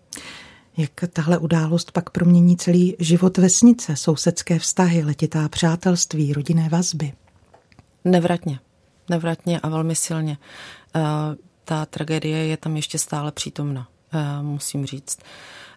Jak 0.77 0.91
tahle 1.13 1.37
událost 1.37 1.91
pak 1.91 2.09
promění 2.09 2.57
celý 2.57 2.95
život 2.99 3.37
vesnice, 3.37 3.95
sousedské 3.95 4.59
vztahy, 4.59 5.03
letitá 5.03 5.49
přátelství, 5.49 6.33
rodinné 6.33 6.69
vazby? 6.69 7.13
Nevratně 8.05 8.59
nevratně 9.09 9.59
a 9.59 9.69
velmi 9.69 9.95
silně. 9.95 10.37
Eh, 10.95 11.01
ta 11.63 11.85
tragédie 11.85 12.37
je 12.37 12.57
tam 12.57 12.75
ještě 12.75 12.97
stále 12.97 13.31
přítomna, 13.31 13.87
eh, 14.13 14.41
musím 14.41 14.85
říct. 14.85 15.19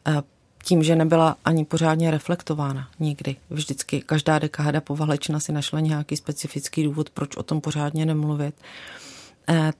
Eh, 0.06 0.22
tím, 0.64 0.82
že 0.82 0.96
nebyla 0.96 1.36
ani 1.44 1.64
pořádně 1.64 2.10
reflektována 2.10 2.88
nikdy. 3.00 3.36
Vždycky 3.50 4.00
každá 4.00 4.38
dekáda 4.38 4.80
poválečna 4.80 5.40
si 5.40 5.52
našla 5.52 5.80
nějaký 5.80 6.16
specifický 6.16 6.84
důvod, 6.84 7.10
proč 7.10 7.36
o 7.36 7.42
tom 7.42 7.60
pořádně 7.60 8.06
nemluvit. 8.06 8.54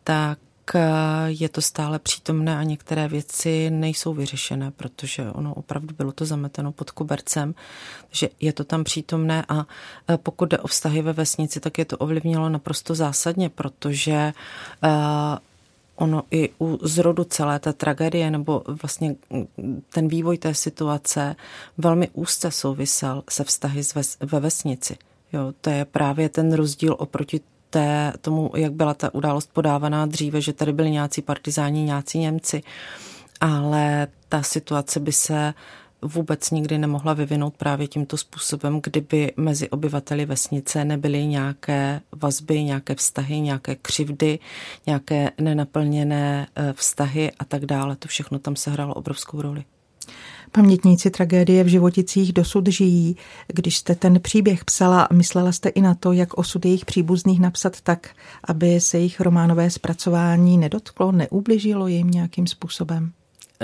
Tak 0.05 0.39
je 1.27 1.49
to 1.49 1.61
stále 1.63 1.99
přítomné 1.99 2.59
a 2.59 2.63
některé 2.63 3.09
věci 3.09 3.71
nejsou 3.71 4.15
vyřešené, 4.15 4.71
protože 4.71 5.31
ono 5.31 5.55
opravdu 5.55 5.95
bylo 5.97 6.13
to 6.13 6.25
zameteno 6.25 6.73
pod 6.73 6.91
kobercem, 6.91 7.55
že 8.11 8.29
je 8.41 8.53
to 8.53 8.65
tam 8.65 8.85
přítomné 8.85 9.45
a 9.49 9.67
pokud 10.17 10.45
jde 10.49 10.59
o 10.59 10.67
vztahy 10.67 11.03
ve 11.03 11.13
vesnici, 11.13 11.61
tak 11.61 11.79
je 11.79 11.85
to 11.85 11.97
ovlivnilo 11.97 12.49
naprosto 12.49 12.95
zásadně, 12.95 13.49
protože 13.49 14.33
ono 15.97 16.23
i 16.31 16.51
u 16.61 16.79
zrodu 16.83 17.25
celé 17.25 17.59
té 17.59 17.73
tragédie 17.73 18.31
nebo 18.31 18.63
vlastně 18.83 19.17
ten 19.89 20.09
vývoj 20.09 20.39
té 20.39 20.55
situace 20.55 21.37
velmi 21.79 22.09
úzce 22.13 22.51
souvisel 22.51 23.23
se 23.31 23.45
vztahy 23.45 23.83
ve 24.21 24.41
vesnici. 24.41 24.97
Jo, 25.33 25.53
to 25.61 25.71
je 25.71 25.85
právě 25.85 26.29
ten 26.29 26.53
rozdíl 26.53 26.97
oproti 26.99 27.41
té, 27.71 28.13
tomu, 28.21 28.51
jak 28.57 28.73
byla 28.73 28.95
ta 28.95 29.15
událost 29.15 29.51
podávaná 29.53 30.07
dříve, 30.07 30.41
že 30.41 30.53
tady 30.53 30.73
byli 30.73 30.91
nějací 30.91 31.23
partizáni, 31.23 31.83
nějací 31.83 32.19
Němci, 32.19 32.63
ale 33.41 34.09
ta 34.29 34.43
situace 34.43 35.01
by 35.01 35.13
se 35.13 35.55
vůbec 36.03 36.51
nikdy 36.51 36.79
nemohla 36.79 37.15
vyvinout 37.15 37.57
právě 37.57 37.89
tímto 37.89 38.17
způsobem, 38.17 38.81
kdyby 38.83 39.33
mezi 39.37 39.71
obyvateli 39.71 40.27
vesnice 40.27 40.85
nebyly 40.85 41.27
nějaké 41.27 42.01
vazby, 42.13 42.63
nějaké 42.63 42.95
vztahy, 42.95 43.41
nějaké 43.41 43.77
křivdy, 43.77 44.39
nějaké 44.87 45.31
nenaplněné 45.41 46.47
eh, 46.57 46.73
vztahy 46.73 47.33
a 47.39 47.45
tak 47.45 47.67
dále. 47.67 47.97
To 47.97 48.09
všechno 48.09 48.39
tam 48.39 48.57
sehrálo 48.57 48.95
obrovskou 48.95 49.43
roli. 49.43 49.65
Pamětníci 50.53 51.11
tragédie 51.11 51.65
v 51.65 51.69
životicích 51.69 52.33
dosud 52.33 52.69
žijí. 52.69 53.17
Když 53.47 53.77
jste 53.77 53.95
ten 53.95 54.21
příběh 54.21 54.65
psala, 54.65 55.09
myslela 55.13 55.53
jste 55.53 55.69
i 55.69 55.81
na 55.81 55.95
to, 55.95 56.13
jak 56.13 56.35
osud 56.35 56.65
jejich 56.65 56.85
příbuzných 56.85 57.41
napsat 57.41 57.81
tak, 57.81 58.11
aby 58.45 58.81
se 58.81 58.99
jejich 58.99 59.21
románové 59.21 59.71
zpracování 59.71 60.59
nedotklo, 60.59 61.13
neubližilo 61.13 61.87
jim 61.87 62.11
nějakým 62.11 62.47
způsobem? 62.47 63.13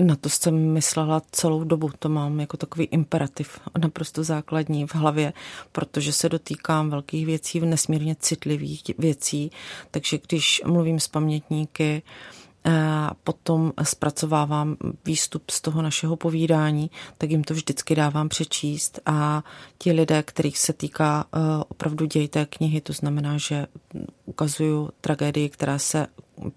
Na 0.00 0.16
to 0.16 0.28
jsem 0.28 0.72
myslela 0.72 1.22
celou 1.32 1.64
dobu, 1.64 1.90
to 1.98 2.08
mám 2.08 2.40
jako 2.40 2.56
takový 2.56 2.84
imperativ, 2.84 3.58
naprosto 3.78 4.24
základní 4.24 4.86
v 4.86 4.94
hlavě, 4.94 5.32
protože 5.72 6.12
se 6.12 6.28
dotýkám 6.28 6.90
velkých 6.90 7.26
věcí, 7.26 7.60
nesmírně 7.60 8.16
citlivých 8.20 8.82
věcí, 8.98 9.50
takže 9.90 10.18
když 10.28 10.62
mluvím 10.66 11.00
s 11.00 11.08
pamětníky, 11.08 12.02
potom 13.24 13.72
zpracovávám 13.82 14.76
výstup 15.04 15.50
z 15.50 15.60
toho 15.60 15.82
našeho 15.82 16.16
povídání, 16.16 16.90
tak 17.18 17.30
jim 17.30 17.44
to 17.44 17.54
vždycky 17.54 17.94
dávám 17.94 18.28
přečíst 18.28 19.00
a 19.06 19.44
ti 19.78 19.92
lidé, 19.92 20.22
kterých 20.22 20.58
se 20.58 20.72
týká 20.72 21.24
eh, 21.24 21.38
opravdu 21.68 22.06
děj 22.06 22.28
té 22.28 22.46
knihy, 22.46 22.80
to 22.80 22.92
znamená, 22.92 23.38
že 23.38 23.66
ukazuju 24.24 24.90
tragédii, 25.00 25.48
která 25.48 25.78
se 25.78 26.06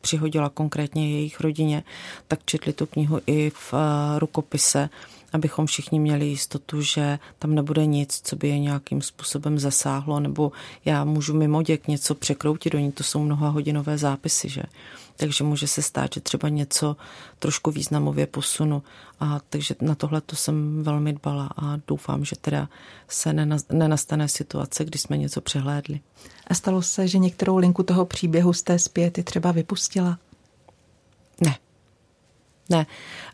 přihodila 0.01 0.49
konkrétně 0.49 1.11
jejich 1.11 1.39
rodině, 1.39 1.83
tak 2.27 2.39
četli 2.45 2.73
tu 2.73 2.85
knihu 2.85 3.19
i 3.27 3.49
v 3.49 3.73
eh, 3.73 4.19
rukopise, 4.19 4.89
abychom 5.33 5.65
všichni 5.65 5.99
měli 5.99 6.25
jistotu, 6.25 6.81
že 6.81 7.19
tam 7.39 7.55
nebude 7.55 7.85
nic, 7.85 8.21
co 8.23 8.35
by 8.35 8.47
je 8.47 8.59
nějakým 8.59 9.01
způsobem 9.01 9.59
zasáhlo, 9.59 10.19
nebo 10.19 10.51
já 10.85 11.03
můžu 11.03 11.33
mimo 11.33 11.61
děk 11.61 11.87
něco 11.87 12.15
překroutit 12.15 12.73
do 12.73 12.79
ní, 12.79 12.91
to 12.91 13.03
jsou 13.03 13.23
mnoha 13.23 13.49
hodinové 13.49 13.97
zápisy, 13.97 14.49
že? 14.49 14.63
Takže 15.17 15.43
může 15.43 15.67
se 15.67 15.81
stát, 15.81 16.13
že 16.13 16.21
třeba 16.21 16.49
něco 16.49 16.95
trošku 17.39 17.71
významově 17.71 18.27
posunu. 18.27 18.83
A 19.19 19.39
takže 19.49 19.75
na 19.81 19.95
tohle 19.95 20.21
to 20.21 20.35
jsem 20.35 20.83
velmi 20.83 21.13
dbala 21.13 21.49
a 21.57 21.77
doufám, 21.87 22.25
že 22.25 22.35
teda 22.35 22.69
se 23.07 23.33
nenastane 23.69 24.27
situace, 24.27 24.85
kdy 24.85 24.99
jsme 24.99 25.17
něco 25.17 25.41
přehlédli. 25.41 25.99
A 26.47 26.53
stalo 26.53 26.81
se, 26.81 27.07
že 27.07 27.17
některou 27.17 27.57
linku 27.57 27.83
toho 27.83 28.05
příběhu 28.05 28.53
z 28.53 28.63
té 28.63 28.79
zpěty 28.79 29.23
třeba 29.23 29.51
vypustila? 29.51 30.17
Ne. 31.41 31.57
Ne. 32.69 32.85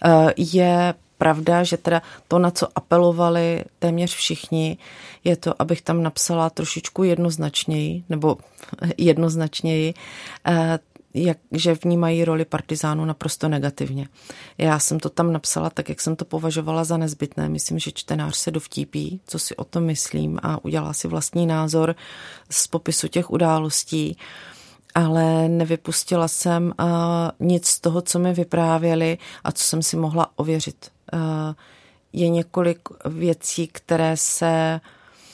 Eh, 0.06 0.34
je 0.38 0.94
pravda, 1.18 1.64
že 1.64 1.78
teda 1.78 2.02
to, 2.28 2.40
na 2.40 2.52
co 2.52 2.68
apelovali 2.76 3.64
téměř 3.80 4.16
všichni, 4.16 4.78
je 5.24 5.36
to, 5.36 5.62
abych 5.62 5.82
tam 5.82 6.04
napsala 6.04 6.50
trošičku 6.50 7.04
jednoznačněji, 7.04 8.04
nebo 8.10 8.38
jednoznačněji, 8.98 9.94
eh, 10.48 10.80
jak, 11.14 11.38
že 11.52 11.74
vnímají 11.84 12.26
roli 12.26 12.46
partizánů 12.46 13.06
naprosto 13.06 13.50
negativně. 13.50 14.08
Já 14.58 14.80
jsem 14.80 15.00
to 15.00 15.10
tam 15.10 15.34
napsala 15.34 15.70
tak, 15.70 15.90
jak 15.90 16.02
jsem 16.02 16.16
to 16.16 16.26
považovala 16.26 16.84
za 16.84 16.98
nezbytné. 16.98 17.50
Myslím, 17.50 17.80
že 17.80 17.92
čtenář 17.92 18.38
se 18.38 18.52
dovtípí, 18.52 19.22
co 19.28 19.40
si 19.40 19.56
o 19.56 19.64
tom 19.64 19.84
myslím 19.84 20.40
a 20.44 20.66
udělá 20.66 20.94
si 20.94 21.08
vlastní 21.08 21.48
názor 21.48 21.96
z 22.50 22.68
popisu 22.68 23.08
těch 23.08 23.32
událostí 23.32 24.18
ale 24.96 25.50
nevypustila 25.50 26.28
jsem 26.28 26.74
uh, 26.80 26.88
nic 27.40 27.68
z 27.68 27.80
toho, 27.80 28.02
co 28.02 28.20
mi 28.20 28.34
vyprávěli 28.34 29.18
a 29.44 29.52
co 29.52 29.64
jsem 29.64 29.84
si 29.84 29.98
mohla 29.98 30.32
ověřit. 30.36 30.92
Uh, 31.14 31.20
je 32.14 32.30
několik 32.30 32.80
věcí, 33.06 33.68
které 33.68 34.18
se 34.18 34.82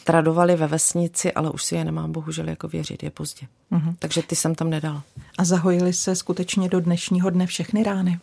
tradovaly 0.03 0.55
ve 0.55 0.67
vesnici, 0.67 1.33
ale 1.33 1.51
už 1.51 1.63
si 1.63 1.75
je 1.75 1.83
nemám 1.83 2.11
bohužel 2.11 2.49
jako 2.49 2.67
věřit, 2.67 3.03
je 3.03 3.11
pozdě. 3.11 3.47
Uh-huh. 3.71 3.95
Takže 3.99 4.23
ty 4.23 4.35
jsem 4.35 4.55
tam 4.55 4.69
nedala. 4.69 5.03
A 5.37 5.45
zahojily 5.45 5.93
se 5.93 6.15
skutečně 6.15 6.69
do 6.69 6.79
dnešního 6.79 7.29
dne 7.29 7.45
všechny 7.45 7.83
rány? 7.83 8.19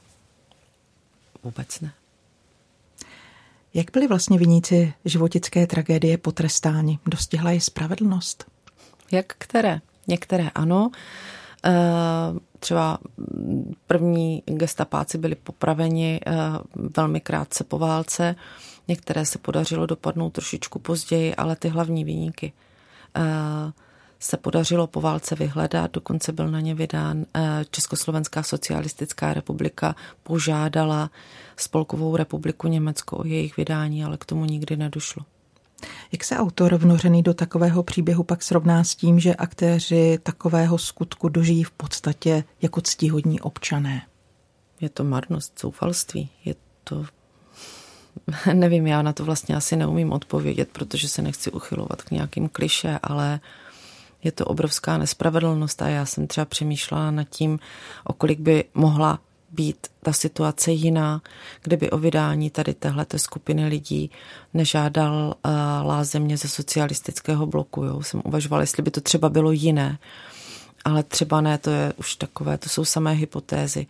Vůbec 1.43 1.81
ne. 1.81 1.93
Jak 3.75 3.91
byli 3.93 4.07
vlastně 4.07 4.39
viníci 4.39 4.95
životické 5.05 5.67
tragédie 5.67 6.19
potrestáni? 6.19 6.99
Dostihla 7.07 7.51
je 7.51 7.61
spravedlnost? 7.61 8.45
Jak 9.13 9.27
které? 9.39 9.81
Některé 10.07 10.51
ano. 10.55 10.91
Eh, 11.65 11.71
třeba 12.59 12.99
první 13.87 14.43
gestapáci 14.47 15.19
byli 15.19 15.35
popraveni 15.35 16.21
eh, 16.27 16.33
velmi 16.97 17.21
krátce 17.21 17.65
po 17.65 17.79
válce. 17.79 18.35
Některé 18.89 19.25
se 19.27 19.39
podařilo 19.39 19.87
dopadnout 19.87 20.31
trošičku 20.31 20.79
později, 20.79 21.35
ale 21.35 21.57
ty 21.57 21.69
hlavní 21.69 22.05
výniky 22.05 22.53
eh, 23.17 23.21
se 24.21 24.37
podařilo 24.37 24.87
po 24.87 25.01
válce 25.01 25.35
vyhledat, 25.35 25.93
dokonce 25.93 26.33
byl 26.33 26.49
na 26.49 26.61
ně 26.61 26.75
vydán 26.75 27.25
Československá 27.71 28.43
socialistická 28.43 29.35
republika, 29.35 29.97
požádala 30.23 31.11
Spolkovou 31.57 32.17
republiku 32.17 32.69
Německo 32.69 33.17
o 33.17 33.27
jejich 33.27 33.57
vydání, 33.57 34.05
ale 34.05 34.17
k 34.17 34.25
tomu 34.25 34.45
nikdy 34.45 34.77
nedošlo. 34.77 35.25
Jak 36.13 36.25
se 36.25 36.37
autor 36.37 36.75
vnořený 36.75 37.23
do 37.23 37.35
takového 37.35 37.83
příběhu 37.83 38.23
pak 38.23 38.43
srovná 38.43 38.85
s 38.85 38.95
tím, 38.95 39.21
že 39.21 39.35
aktéři 39.35 40.19
takového 40.23 40.79
skutku 40.79 41.29
dožijí 41.29 41.65
v 41.65 41.71
podstatě 41.71 42.45
jako 42.63 42.81
ctihodní 42.81 43.41
občané? 43.41 44.03
Je 44.81 44.89
to 44.89 45.05
marnost, 45.05 45.61
zoufalství. 45.61 46.31
Je 46.45 46.55
to 46.85 47.05
nevím, 48.53 48.87
já 48.87 49.03
na 49.03 49.13
to 49.13 49.25
vlastně 49.25 49.57
asi 49.57 49.77
neumím 49.77 50.13
odpovědět, 50.13 50.69
protože 50.73 51.09
se 51.09 51.23
nechci 51.23 51.51
uchylovat 51.51 52.03
k 52.03 52.11
nějakým 52.11 52.49
kliše, 52.49 52.99
ale 53.03 53.41
je 54.27 54.33
to 54.33 54.45
obrovská 54.45 54.99
nespravedlnost 54.99 55.83
a 55.83 55.89
já 55.89 56.07
jsem 56.07 56.27
třeba 56.27 56.45
přemýšlela 56.45 57.11
nad 57.11 57.29
tím, 57.31 57.59
o 58.05 58.13
kolik 58.13 58.41
by 58.41 58.65
mohla 58.75 59.19
být 59.51 59.87
ta 60.03 60.13
situace 60.13 60.73
jiná, 60.73 61.23
kdyby 61.63 61.91
o 61.91 61.99
vydání 61.99 62.51
tady 62.51 62.75
téhleté 62.75 63.19
skupiny 63.19 63.67
lidí 63.67 64.11
nežádal 64.55 65.35
uh, 65.45 65.53
lázemě 65.87 66.37
ze 66.37 66.49
socialistického 66.49 67.47
bloku. 67.47 67.85
Jo. 67.85 68.03
Jsem 68.03 68.23
uvažovala, 68.25 68.63
jestli 68.63 68.83
by 68.83 68.91
to 68.91 69.01
třeba 69.01 69.29
bylo 69.29 69.53
jiné. 69.53 69.99
Ale 70.85 71.03
třeba 71.03 71.41
ne, 71.41 71.59
to 71.59 71.71
je 71.71 71.93
už 71.97 72.17
takové, 72.17 72.59
to 72.59 72.69
jsou 72.69 72.85
samé 72.85 73.13
hypotézy. 73.13 73.87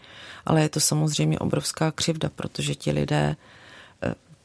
Ale 0.46 0.62
je 0.62 0.68
to 0.68 0.80
samozřejmě 0.80 1.38
obrovská 1.38 1.90
křivda, 1.90 2.30
protože 2.36 2.74
ti 2.74 2.92
lidé, 2.92 3.36
eh, 3.36 3.36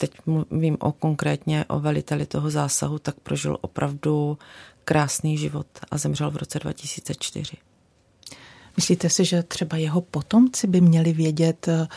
teď 0.02 0.12
mluvím 0.26 0.78
o 0.80 0.92
konkrétně 0.92 1.66
o 1.66 1.80
veliteli 1.80 2.26
toho 2.26 2.50
zásahu, 2.50 3.00
tak 3.00 3.16
prožil 3.16 3.58
opravdu 3.62 4.38
krásný 4.84 5.38
život 5.38 5.68
a 5.92 5.98
zemřel 5.98 6.32
v 6.32 6.38
roce 6.38 6.60
2004. 6.60 7.58
Myslíte 8.78 9.10
si, 9.10 9.26
že 9.26 9.44
třeba 9.44 9.78
jeho 9.78 10.02
potomci 10.02 10.68
by 10.68 10.82
měli 10.82 11.14
vědět, 11.14 11.68
eh, 11.68 11.88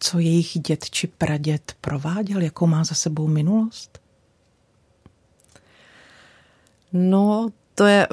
co 0.00 0.18
jejich 0.18 0.58
děd 0.58 0.90
či 0.90 1.06
praděd 1.06 1.72
prováděl, 1.80 2.42
jakou 2.42 2.66
má 2.66 2.84
za 2.84 2.94
sebou 2.94 3.26
minulost? 3.26 3.98
No, 6.92 7.48
to 7.74 7.86
je, 7.86 8.08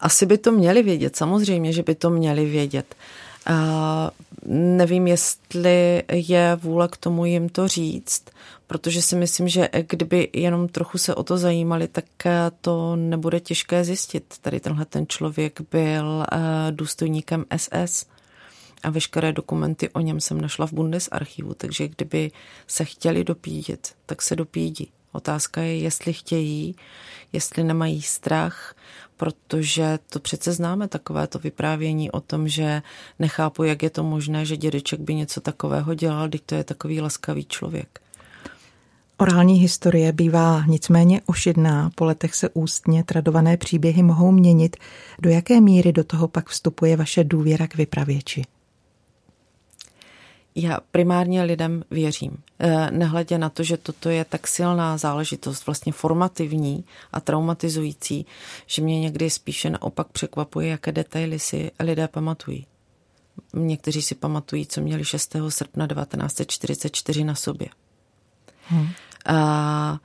asi 0.00 0.26
by 0.26 0.38
to 0.38 0.52
měli 0.52 0.82
vědět, 0.82 1.16
samozřejmě, 1.16 1.72
že 1.72 1.82
by 1.82 1.94
to 1.94 2.10
měli 2.10 2.44
vědět. 2.44 2.94
Nevím, 4.46 5.06
jestli 5.06 6.02
je 6.12 6.56
vůle 6.56 6.88
k 6.88 6.96
tomu 6.96 7.24
jim 7.24 7.48
to 7.48 7.68
říct, 7.68 8.24
protože 8.66 9.02
si 9.02 9.16
myslím, 9.16 9.48
že 9.48 9.68
kdyby 9.88 10.28
jenom 10.32 10.68
trochu 10.68 10.98
se 10.98 11.14
o 11.14 11.22
to 11.22 11.38
zajímali, 11.38 11.88
tak 11.88 12.04
eh, 12.26 12.50
to 12.60 12.96
nebude 12.96 13.40
těžké 13.40 13.84
zjistit. 13.84 14.34
Tady 14.40 14.60
tenhle 14.60 14.84
ten 14.84 15.06
člověk 15.06 15.60
byl 15.70 16.06
uh, 16.06 16.38
důstojníkem 16.70 17.44
SS 17.56 18.06
a 18.82 18.90
veškeré 18.90 19.32
dokumenty 19.32 19.90
o 19.90 20.00
něm 20.00 20.20
jsem 20.20 20.40
našla 20.40 20.66
v 20.66 20.72
Bundesarchivu, 20.72 21.54
takže 21.54 21.88
kdyby 21.88 22.30
se 22.66 22.84
chtěli 22.84 23.24
dopídit, 23.24 23.94
tak 24.06 24.22
se 24.22 24.36
dopídí. 24.36 24.90
Otázka 25.14 25.62
je, 25.62 25.78
jestli 25.78 26.12
chtějí, 26.12 26.76
jestli 27.32 27.64
nemají 27.64 28.02
strach, 28.02 28.74
protože 29.16 29.98
to 30.10 30.20
přece 30.20 30.52
známe 30.52 30.88
takové 30.88 31.26
to 31.26 31.38
vyprávění 31.38 32.10
o 32.10 32.20
tom, 32.20 32.48
že 32.48 32.82
nechápu, 33.18 33.62
jak 33.62 33.82
je 33.82 33.90
to 33.90 34.02
možné, 34.02 34.46
že 34.46 34.56
dědeček 34.56 35.00
by 35.00 35.14
něco 35.14 35.40
takového 35.40 35.94
dělal, 35.94 36.28
když 36.28 36.40
to 36.46 36.54
je 36.54 36.64
takový 36.64 37.00
laskavý 37.00 37.44
člověk. 37.44 38.00
Orální 39.18 39.54
historie 39.54 40.12
bývá 40.12 40.64
nicméně 40.66 41.20
ošidná, 41.26 41.90
po 41.94 42.04
letech 42.04 42.34
se 42.34 42.48
ústně 42.48 43.04
tradované 43.04 43.56
příběhy 43.56 44.02
mohou 44.02 44.32
měnit. 44.32 44.76
Do 45.18 45.30
jaké 45.30 45.60
míry 45.60 45.92
do 45.92 46.04
toho 46.04 46.28
pak 46.28 46.48
vstupuje 46.48 46.96
vaše 46.96 47.24
důvěra 47.24 47.66
k 47.66 47.74
vypravěči? 47.74 48.42
Já 50.54 50.78
primárně 50.90 51.42
lidem 51.42 51.84
věřím. 51.90 52.36
Eh, 52.58 52.90
nehledě 52.90 53.38
na 53.38 53.48
to, 53.48 53.62
že 53.62 53.76
toto 53.76 54.08
je 54.08 54.24
tak 54.24 54.46
silná 54.46 54.96
záležitost, 54.96 55.66
vlastně 55.66 55.92
formativní 55.92 56.84
a 57.12 57.20
traumatizující, 57.20 58.26
že 58.66 58.82
mě 58.82 59.00
někdy 59.00 59.30
spíše 59.30 59.70
naopak 59.70 60.08
překvapuje, 60.08 60.68
jaké 60.68 60.92
detaily 60.92 61.38
si 61.38 61.70
lidé 61.80 62.08
pamatují. 62.08 62.66
Někteří 63.54 64.02
si 64.02 64.14
pamatují, 64.14 64.66
co 64.66 64.80
měli 64.80 65.04
6. 65.04 65.36
srpna 65.48 65.86
1944 65.86 67.24
na 67.24 67.34
sobě. 67.34 67.68
Hmm. 68.66 68.88
A 69.26 69.98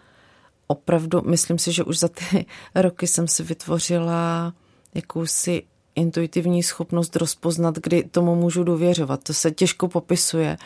opravdu, 0.67 1.21
myslím 1.21 1.59
si, 1.59 1.71
že 1.71 1.83
už 1.83 1.99
za 1.99 2.07
ty 2.07 2.45
roky 2.75 3.07
jsem 3.07 3.27
si 3.27 3.43
vytvořila 3.43 4.53
jakousi 4.93 5.63
intuitivní 5.99 6.63
schopnost 6.63 7.15
rozpoznat, 7.15 7.75
kdy 7.75 8.03
tomu 8.03 8.35
můžu 8.35 8.63
důvěřovat. 8.63 9.23
To 9.23 9.33
se 9.33 9.51
těžko 9.51 9.87
popisuje, 9.87 10.57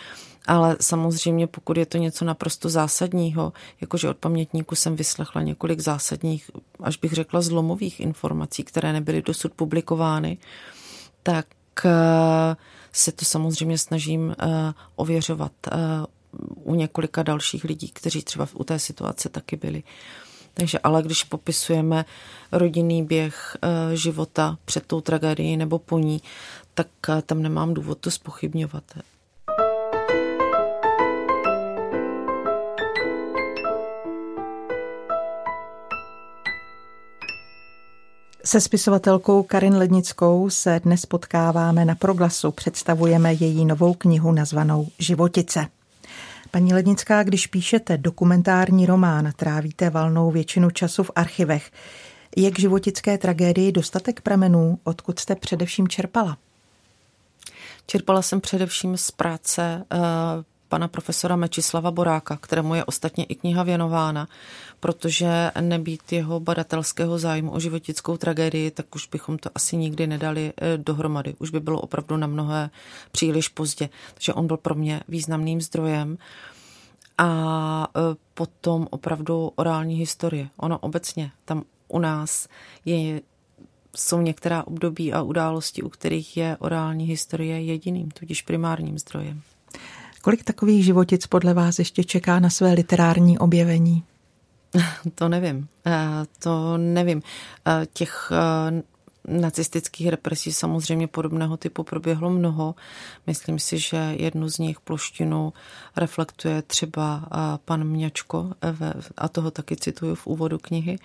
ale 0.47 0.77
samozřejmě 0.81 1.47
pokud 1.47 1.77
je 1.77 1.85
to 1.85 1.97
něco 1.97 2.25
naprosto 2.25 2.69
zásadního, 2.69 3.53
jakože 3.81 4.09
od 4.09 4.17
pamětníku 4.17 4.75
jsem 4.75 4.95
vyslechla 4.95 5.41
několik 5.41 5.79
zásadních, 5.79 6.51
až 6.79 6.97
bych 6.97 7.13
řekla 7.13 7.41
zlomových 7.41 7.99
informací, 7.99 8.63
které 8.63 8.93
nebyly 8.93 9.21
dosud 9.21 9.53
publikovány, 9.53 10.37
tak 11.23 11.45
eh, 11.85 12.55
se 12.91 13.11
to 13.11 13.25
samozřejmě 13.25 13.77
snažím 13.77 14.35
eh, 14.39 14.45
ověřovat 14.95 15.51
eh, 15.71 15.77
u 16.63 16.75
několika 16.75 17.23
dalších 17.23 17.63
lidí, 17.63 17.89
kteří 17.89 18.21
třeba 18.21 18.47
u 18.53 18.63
té 18.63 18.79
situace 18.79 19.29
taky 19.29 19.55
byli. 19.55 19.83
Takže 20.53 20.79
ale 20.79 21.03
když 21.03 21.23
popisujeme 21.23 22.05
rodinný 22.51 23.03
běh 23.03 23.57
eh, 23.61 23.95
života 23.95 24.57
před 24.65 24.85
tou 24.87 25.01
tragédií 25.01 25.57
nebo 25.57 25.79
po 25.79 25.99
ní, 25.99 26.21
tak 26.73 26.87
eh, 27.09 27.21
tam 27.21 27.41
nemám 27.41 27.73
důvod 27.73 27.97
to 27.97 28.11
spochybňovat. 28.11 28.83
Se 38.45 38.61
spisovatelkou 38.61 39.43
Karin 39.43 39.75
Lednickou 39.75 40.49
se 40.49 40.79
dnes 40.83 41.05
potkáváme 41.05 41.85
na 41.85 41.95
proglasu. 41.95 42.51
Představujeme 42.51 43.33
její 43.33 43.65
novou 43.65 43.93
knihu 43.93 44.31
nazvanou 44.31 44.87
Životice. 44.99 45.67
Paní 46.53 46.73
Lednická, 46.73 47.23
když 47.23 47.47
píšete 47.47 47.97
dokumentární 47.97 48.85
román, 48.85 49.31
trávíte 49.35 49.89
valnou 49.89 50.31
většinu 50.31 50.69
času 50.69 51.03
v 51.03 51.11
archivech. 51.15 51.71
Je 52.35 52.51
k 52.51 52.59
životické 52.59 53.17
tragédii 53.17 53.71
dostatek 53.71 54.21
pramenů, 54.21 54.79
odkud 54.83 55.19
jste 55.19 55.35
především 55.35 55.87
čerpala? 55.87 56.37
Čerpala 57.87 58.21
jsem 58.21 58.41
především 58.41 58.97
z 58.97 59.11
práce 59.11 59.85
uh, 59.93 59.99
pana 60.73 60.87
profesora 60.87 61.35
Mečislava 61.35 61.91
Boráka, 61.91 62.37
kterému 62.37 62.75
je 62.75 62.85
ostatně 62.85 63.23
i 63.23 63.35
kniha 63.35 63.63
věnována, 63.63 64.27
protože 64.79 65.51
nebýt 65.61 66.11
jeho 66.11 66.39
badatelského 66.39 67.19
zájmu 67.19 67.51
o 67.51 67.59
životickou 67.59 68.17
tragédii, 68.17 68.71
tak 68.71 68.95
už 68.95 69.07
bychom 69.07 69.37
to 69.37 69.49
asi 69.55 69.77
nikdy 69.77 70.07
nedali 70.07 70.53
eh, 70.57 70.77
dohromady. 70.77 71.35
Už 71.39 71.49
by 71.49 71.59
bylo 71.59 71.81
opravdu 71.81 72.17
na 72.17 72.27
mnohé 72.27 72.69
příliš 73.11 73.47
pozdě. 73.47 73.89
Takže 74.13 74.33
on 74.33 74.47
byl 74.47 74.57
pro 74.57 74.75
mě 74.75 75.01
významným 75.07 75.61
zdrojem. 75.61 76.17
A 77.17 77.87
eh, 77.95 77.99
potom 78.33 78.87
opravdu 78.89 79.51
orální 79.55 79.95
historie. 79.95 80.49
Ono 80.57 80.79
obecně 80.79 81.31
tam 81.45 81.63
u 81.87 81.99
nás 81.99 82.47
je, 82.85 83.21
jsou 83.95 84.21
některá 84.21 84.67
období 84.67 85.13
a 85.13 85.21
události, 85.21 85.81
u 85.83 85.89
kterých 85.89 86.37
je 86.37 86.57
orální 86.59 87.05
historie 87.05 87.61
jediným, 87.61 88.11
tudíž 88.11 88.41
primárním 88.41 88.97
zdrojem. 88.99 89.41
Kolik 90.23 90.43
takových 90.43 90.85
životic 90.85 91.27
podle 91.27 91.53
vás 91.53 91.79
ještě 91.79 92.03
čeká 92.03 92.39
na 92.39 92.49
své 92.49 92.73
literární 92.73 93.39
objevení? 93.39 94.03
To 95.15 95.29
nevím. 95.29 95.67
Eh, 95.85 96.25
to 96.39 96.77
nevím. 96.77 97.21
Eh, 97.67 97.85
těch 97.93 98.31
eh, 98.31 98.83
nacistických 99.27 100.09
represí 100.09 100.53
samozřejmě 100.53 101.07
podobného 101.07 101.57
typu 101.57 101.83
proběhlo 101.83 102.29
mnoho. 102.29 102.75
Myslím 103.27 103.59
si, 103.59 103.79
že 103.79 103.97
jednu 103.97 104.49
z 104.49 104.57
nich 104.57 104.79
ploštinu 104.79 105.53
reflektuje 105.95 106.61
třeba 106.61 107.29
pan 107.65 107.83
Mňačko 107.83 108.51
a 109.17 109.27
toho 109.27 109.51
taky 109.51 109.75
cituju 109.75 110.15
v 110.15 110.27
úvodu 110.27 110.57
knihy. 110.57 110.99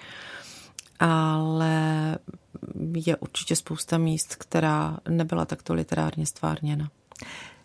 Ale 1.01 2.19
je 2.95 3.17
určitě 3.17 3.57
spousta 3.57 3.99
míst, 3.99 4.35
která 4.37 4.99
nebyla 5.09 5.45
takto 5.45 5.75
literárně 5.75 6.27
stvárněna. 6.27 6.91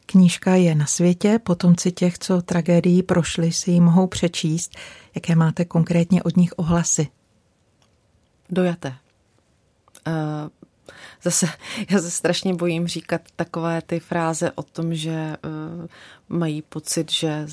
Knížka 0.06 0.56
je 0.56 0.76
na 0.76 0.86
světě, 0.86 1.39
potomci 1.44 1.92
těch, 1.92 2.20
co 2.20 2.42
tragédií 2.42 3.04
prošli, 3.04 3.52
si 3.52 3.72
ji 3.72 3.82
mohou 3.82 4.08
přečíst. 4.08 4.76
Jaké 5.16 5.36
máte 5.36 5.66
konkrétně 5.66 6.24
od 6.24 6.38
nich 6.38 6.54
ohlasy? 6.56 7.08
Dojaté. 8.50 8.96
Uh, 10.08 10.13
zase, 11.24 11.48
já 11.89 12.00
se 12.00 12.12
strašně 12.12 12.54
bojím 12.54 12.88
říkat 12.88 13.22
takové 13.36 13.82
ty 13.82 14.00
fráze 14.00 14.52
o 14.52 14.63
tom, 14.63 14.96
že 14.96 15.38
uh, 15.46 15.86
mají 16.30 16.62
pocit, 16.62 17.12
že 17.12 17.48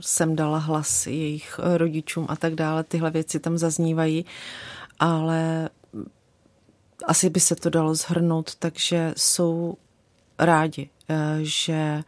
jsem 0.00 0.36
dala 0.36 0.58
hlas 0.58 1.06
jejich 1.06 1.60
rodičům 1.76 2.26
a 2.28 2.36
tak 2.36 2.54
dále. 2.54 2.84
Tyhle 2.84 3.10
věci 3.10 3.40
tam 3.40 3.58
zaznívají, 3.58 4.24
ale 4.98 5.70
asi 7.04 7.30
by 7.30 7.40
se 7.40 7.56
to 7.56 7.70
dalo 7.70 7.94
zhrnout, 7.94 8.54
takže 8.54 9.14
jsou 9.16 9.76
rádi, 10.38 10.88
Eh, 11.08 11.38
že 11.42 12.04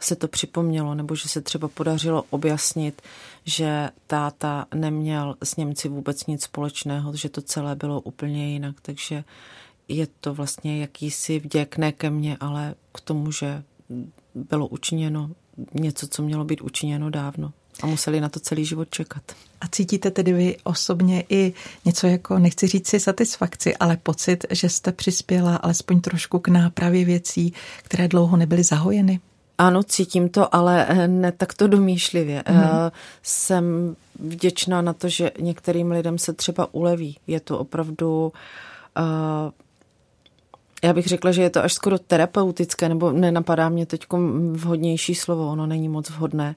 se 0.00 0.16
to 0.16 0.28
připomnělo, 0.28 0.94
nebo 0.94 1.14
že 1.14 1.28
se 1.28 1.40
třeba 1.40 1.68
podařilo 1.68 2.24
objasnit, 2.30 3.02
že 3.44 3.90
táta 4.06 4.66
neměl 4.74 5.36
s 5.44 5.56
Němci 5.56 5.88
vůbec 5.88 6.26
nic 6.26 6.42
společného, 6.42 7.16
že 7.16 7.28
to 7.28 7.42
celé 7.42 7.76
bylo 7.76 8.00
úplně 8.00 8.52
jinak, 8.52 8.76
takže 8.82 9.24
je 9.88 10.06
to 10.20 10.34
vlastně 10.34 10.80
jakýsi 10.80 11.38
vděk 11.38 11.76
ne 11.76 11.92
ke 11.92 12.10
mně, 12.10 12.36
ale 12.40 12.74
k 12.92 13.00
tomu, 13.00 13.32
že 13.32 13.62
bylo 14.34 14.66
učiněno 14.68 15.30
něco, 15.74 16.08
co 16.08 16.22
mělo 16.22 16.44
být 16.44 16.60
učiněno 16.60 17.10
dávno 17.10 17.52
a 17.82 17.86
museli 17.86 18.20
na 18.20 18.28
to 18.28 18.40
celý 18.40 18.64
život 18.64 18.88
čekat. 18.90 19.22
A 19.60 19.68
cítíte 19.68 20.10
tedy 20.10 20.32
vy 20.32 20.56
osobně 20.64 21.24
i 21.28 21.52
něco 21.84 22.06
jako, 22.06 22.38
nechci 22.38 22.66
říct 22.66 22.88
si 22.88 23.00
satisfakci, 23.00 23.76
ale 23.76 23.96
pocit, 23.96 24.46
že 24.50 24.68
jste 24.68 24.92
přispěla 24.92 25.56
alespoň 25.56 26.00
trošku 26.00 26.38
k 26.38 26.48
nápravě 26.48 27.04
věcí, 27.04 27.52
které 27.82 28.08
dlouho 28.08 28.36
nebyly 28.36 28.64
zahojeny? 28.64 29.20
Ano, 29.58 29.82
cítím 29.82 30.28
to, 30.28 30.54
ale 30.54 30.86
ne 31.06 31.32
takto 31.32 31.68
domýšlivě. 31.68 32.42
Mm. 32.48 32.62
Jsem 33.22 33.96
vděčná 34.18 34.82
na 34.82 34.92
to, 34.92 35.08
že 35.08 35.30
některým 35.40 35.90
lidem 35.90 36.18
se 36.18 36.32
třeba 36.32 36.74
uleví. 36.74 37.16
Je 37.26 37.40
to 37.40 37.58
opravdu 37.58 38.32
uh, 38.98 39.02
já 40.82 40.92
bych 40.92 41.06
řekla, 41.06 41.32
že 41.32 41.42
je 41.42 41.50
to 41.50 41.64
až 41.64 41.72
skoro 41.72 41.98
terapeutické, 41.98 42.88
nebo 42.88 43.12
nenapadá 43.12 43.68
mě 43.68 43.86
teď 43.86 44.06
vhodnější 44.52 45.14
slovo, 45.14 45.48
ono 45.48 45.66
není 45.66 45.88
moc 45.88 46.10
vhodné, 46.10 46.56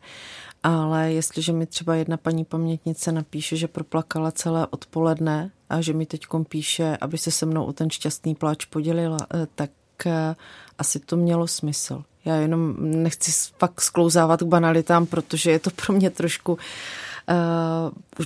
ale 0.63 1.11
jestliže 1.11 1.51
mi 1.51 1.65
třeba 1.65 1.95
jedna 1.95 2.17
paní 2.17 2.45
pamětnice 2.45 3.11
napíše, 3.11 3.55
že 3.55 3.67
proplakala 3.67 4.31
celé 4.31 4.67
odpoledne 4.67 5.51
a 5.69 5.81
že 5.81 5.93
mi 5.93 6.05
teď 6.05 6.25
píše, 6.49 6.97
aby 7.01 7.17
se 7.17 7.31
se 7.31 7.45
mnou 7.45 7.65
o 7.65 7.73
ten 7.73 7.89
šťastný 7.89 8.35
pláč 8.35 8.65
podělila, 8.65 9.17
eh, 9.33 9.47
tak 9.55 9.71
eh, 10.05 10.35
asi 10.77 10.99
to 10.99 11.17
mělo 11.17 11.47
smysl. 11.47 12.03
Já 12.25 12.35
jenom 12.35 12.75
nechci 12.79 13.31
fakt 13.57 13.81
sklouzávat 13.81 14.41
k 14.41 14.45
banalitám, 14.45 15.05
protože 15.05 15.51
je 15.51 15.59
to 15.59 15.69
pro 15.69 15.93
mě 15.93 16.09
trošku 16.09 16.53
uh, 16.53 16.59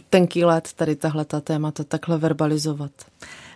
tenký 0.10 0.46
let 0.46 0.74
tady 0.76 0.96
tahle 0.96 1.26
ta 1.26 1.42
témata 1.42 1.84
takhle 1.84 2.18
verbalizovat. 2.18 2.92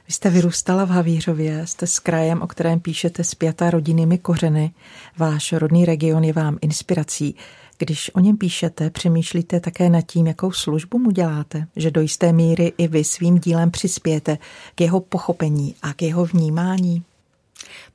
Vy 0.10 0.14
jste 0.14 0.30
vyrůstala 0.30 0.86
v 0.86 0.90
Havířově, 0.90 1.68
jste 1.68 1.88
s 1.88 2.00
krajem, 2.00 2.42
o 2.42 2.48
kterém 2.48 2.80
píšete 2.80 3.24
zpěta 3.24 3.70
rodinnými 3.70 4.18
kořeny. 4.18 4.72
Váš 5.18 5.54
rodný 5.54 5.86
region 5.86 6.24
je 6.24 6.34
vám 6.34 6.58
inspirací. 6.62 7.36
Když 7.78 8.12
o 8.14 8.20
něm 8.20 8.38
píšete, 8.38 8.90
přemýšlíte 8.90 9.60
také 9.60 9.90
nad 9.90 10.02
tím, 10.02 10.28
jakou 10.28 10.52
službu 10.52 11.00
mu 11.00 11.12
děláte, 11.12 11.68
že 11.76 11.92
do 11.92 12.02
jisté 12.02 12.34
míry 12.34 12.74
i 12.78 12.88
vy 12.88 13.04
svým 13.04 13.40
dílem 13.40 13.72
přispějete 13.72 14.38
k 14.76 14.82
jeho 14.82 15.00
pochopení 15.00 15.76
a 15.82 15.94
k 15.94 16.02
jeho 16.02 16.26
vnímání? 16.26 17.04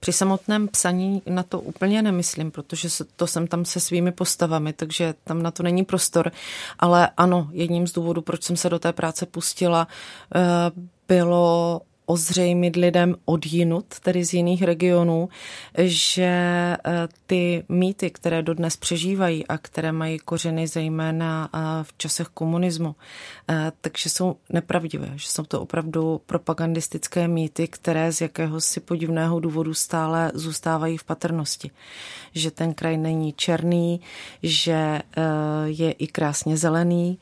Při 0.01 0.13
samotném 0.13 0.69
psaní 0.69 1.23
na 1.27 1.43
to 1.43 1.61
úplně 1.61 2.03
nemyslím, 2.03 2.51
protože 2.51 2.89
to 3.17 3.27
jsem 3.27 3.47
tam 3.47 3.65
se 3.65 3.81
svými 3.81 4.13
postavami, 4.13 4.73
takže 4.73 5.15
tam 5.25 5.43
na 5.43 5.51
to 5.51 5.63
není 5.63 5.85
prostor. 5.85 6.33
Ale 6.79 7.11
ano, 7.17 7.49
jedním 7.53 7.87
z 7.87 7.93
důvodů, 7.93 8.23
proč 8.23 8.43
jsem 8.43 8.57
se 8.57 8.71
do 8.71 8.79
té 8.79 8.93
práce 8.93 9.27
pustila, 9.27 9.89
eh, 10.35 10.41
bylo 11.09 11.81
ozřejmit 12.07 12.77
lidem 12.77 13.17
odjinut, 13.25 13.85
tedy 14.01 14.25
z 14.25 14.35
jiných 14.35 14.63
regionů, 14.63 15.29
že 15.79 16.25
eh, 16.25 16.79
ty 17.27 17.65
mýty, 17.69 18.11
které 18.11 18.43
dodnes 18.43 18.77
přežívají 18.77 19.47
a 19.47 19.59
které 19.59 19.93
mají 19.93 20.19
kořeny 20.19 20.67
zejména 20.67 21.49
eh, 21.55 21.59
v 21.83 21.99
časech 21.99 22.27
komunismu, 22.27 22.97
eh, 23.49 23.73
takže 23.81 24.11
jsou 24.11 24.37
nepravdivé, 24.51 25.13
že 25.15 25.29
jsou 25.29 25.43
to 25.43 25.61
opravdu 25.61 26.21
propagandistické 26.27 27.29
mýty, 27.29 27.69
které 27.69 28.13
z 28.13 28.21
jakéhosi 28.21 28.81
podivného 28.81 29.41
důvodu 29.41 29.75
stále 29.75 30.33
zůstávají 30.35 30.97
v 30.99 31.05
patrnosti. 31.05 31.71
Že 32.35 32.51
ten 32.51 32.75
kraj 32.75 32.97
není 32.97 33.33
černý, 33.33 34.01
že 34.43 35.01
je 35.65 35.93
i 35.93 36.07
krásně 36.07 36.57
zelený, 36.57 37.19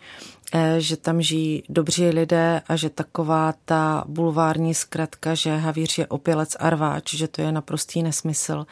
že 0.79 0.97
tam 0.97 1.23
žijí 1.23 1.63
dobří 1.69 2.09
lidé 2.09 2.63
a 2.69 2.77
že 2.77 2.91
taková 2.91 3.55
ta 3.65 4.05
bulvární 4.09 4.75
zkratka, 4.75 5.35
že 5.35 5.57
Havíř 5.57 5.99
je 5.99 6.07
opělec 6.07 6.57
a 6.59 6.71
rváč, 6.71 7.15
že 7.15 7.29
to 7.29 7.43
je 7.43 7.53
naprostý 7.53 8.03
nesmysl. 8.03 8.67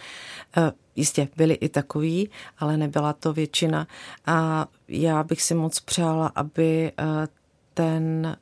Eh, 0.56 0.72
jistě 0.96 1.28
byli 1.36 1.54
i 1.54 1.68
takový, 1.68 2.30
ale 2.58 2.76
nebyla 2.76 3.12
to 3.12 3.32
většina. 3.32 3.86
A 4.26 4.66
já 4.88 5.22
bych 5.22 5.42
si 5.42 5.54
moc 5.54 5.80
přála, 5.80 6.32
aby 6.34 6.92
eh, 6.98 7.04
ten 7.74 8.36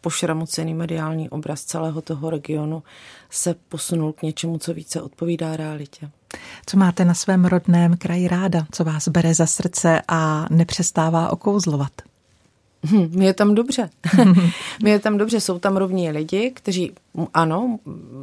pošramocený 0.00 0.74
mediální 0.74 1.30
obraz 1.30 1.64
celého 1.64 2.02
toho 2.02 2.30
regionu 2.30 2.82
se 3.30 3.54
posunul 3.68 4.12
k 4.12 4.22
něčemu, 4.22 4.58
co 4.58 4.74
více 4.74 5.02
odpovídá 5.02 5.56
realitě. 5.56 6.10
Co 6.66 6.76
máte 6.76 7.04
na 7.04 7.14
svém 7.14 7.44
rodném 7.44 7.96
kraji 7.96 8.28
ráda, 8.28 8.66
co 8.72 8.84
vás 8.84 9.08
bere 9.08 9.34
za 9.34 9.46
srdce 9.46 10.02
a 10.08 10.46
nepřestává 10.50 11.30
okouzlovat? 11.30 11.92
Hm, 12.84 13.22
je 13.22 13.34
tam 13.34 13.54
dobře. 13.54 13.90
mě 14.82 14.92
je 14.92 14.98
tam 14.98 15.18
dobře. 15.18 15.40
Jsou 15.40 15.58
tam 15.58 15.76
rovní 15.76 16.10
lidi, 16.10 16.52
kteří, 16.54 16.92
ano, 17.34 17.78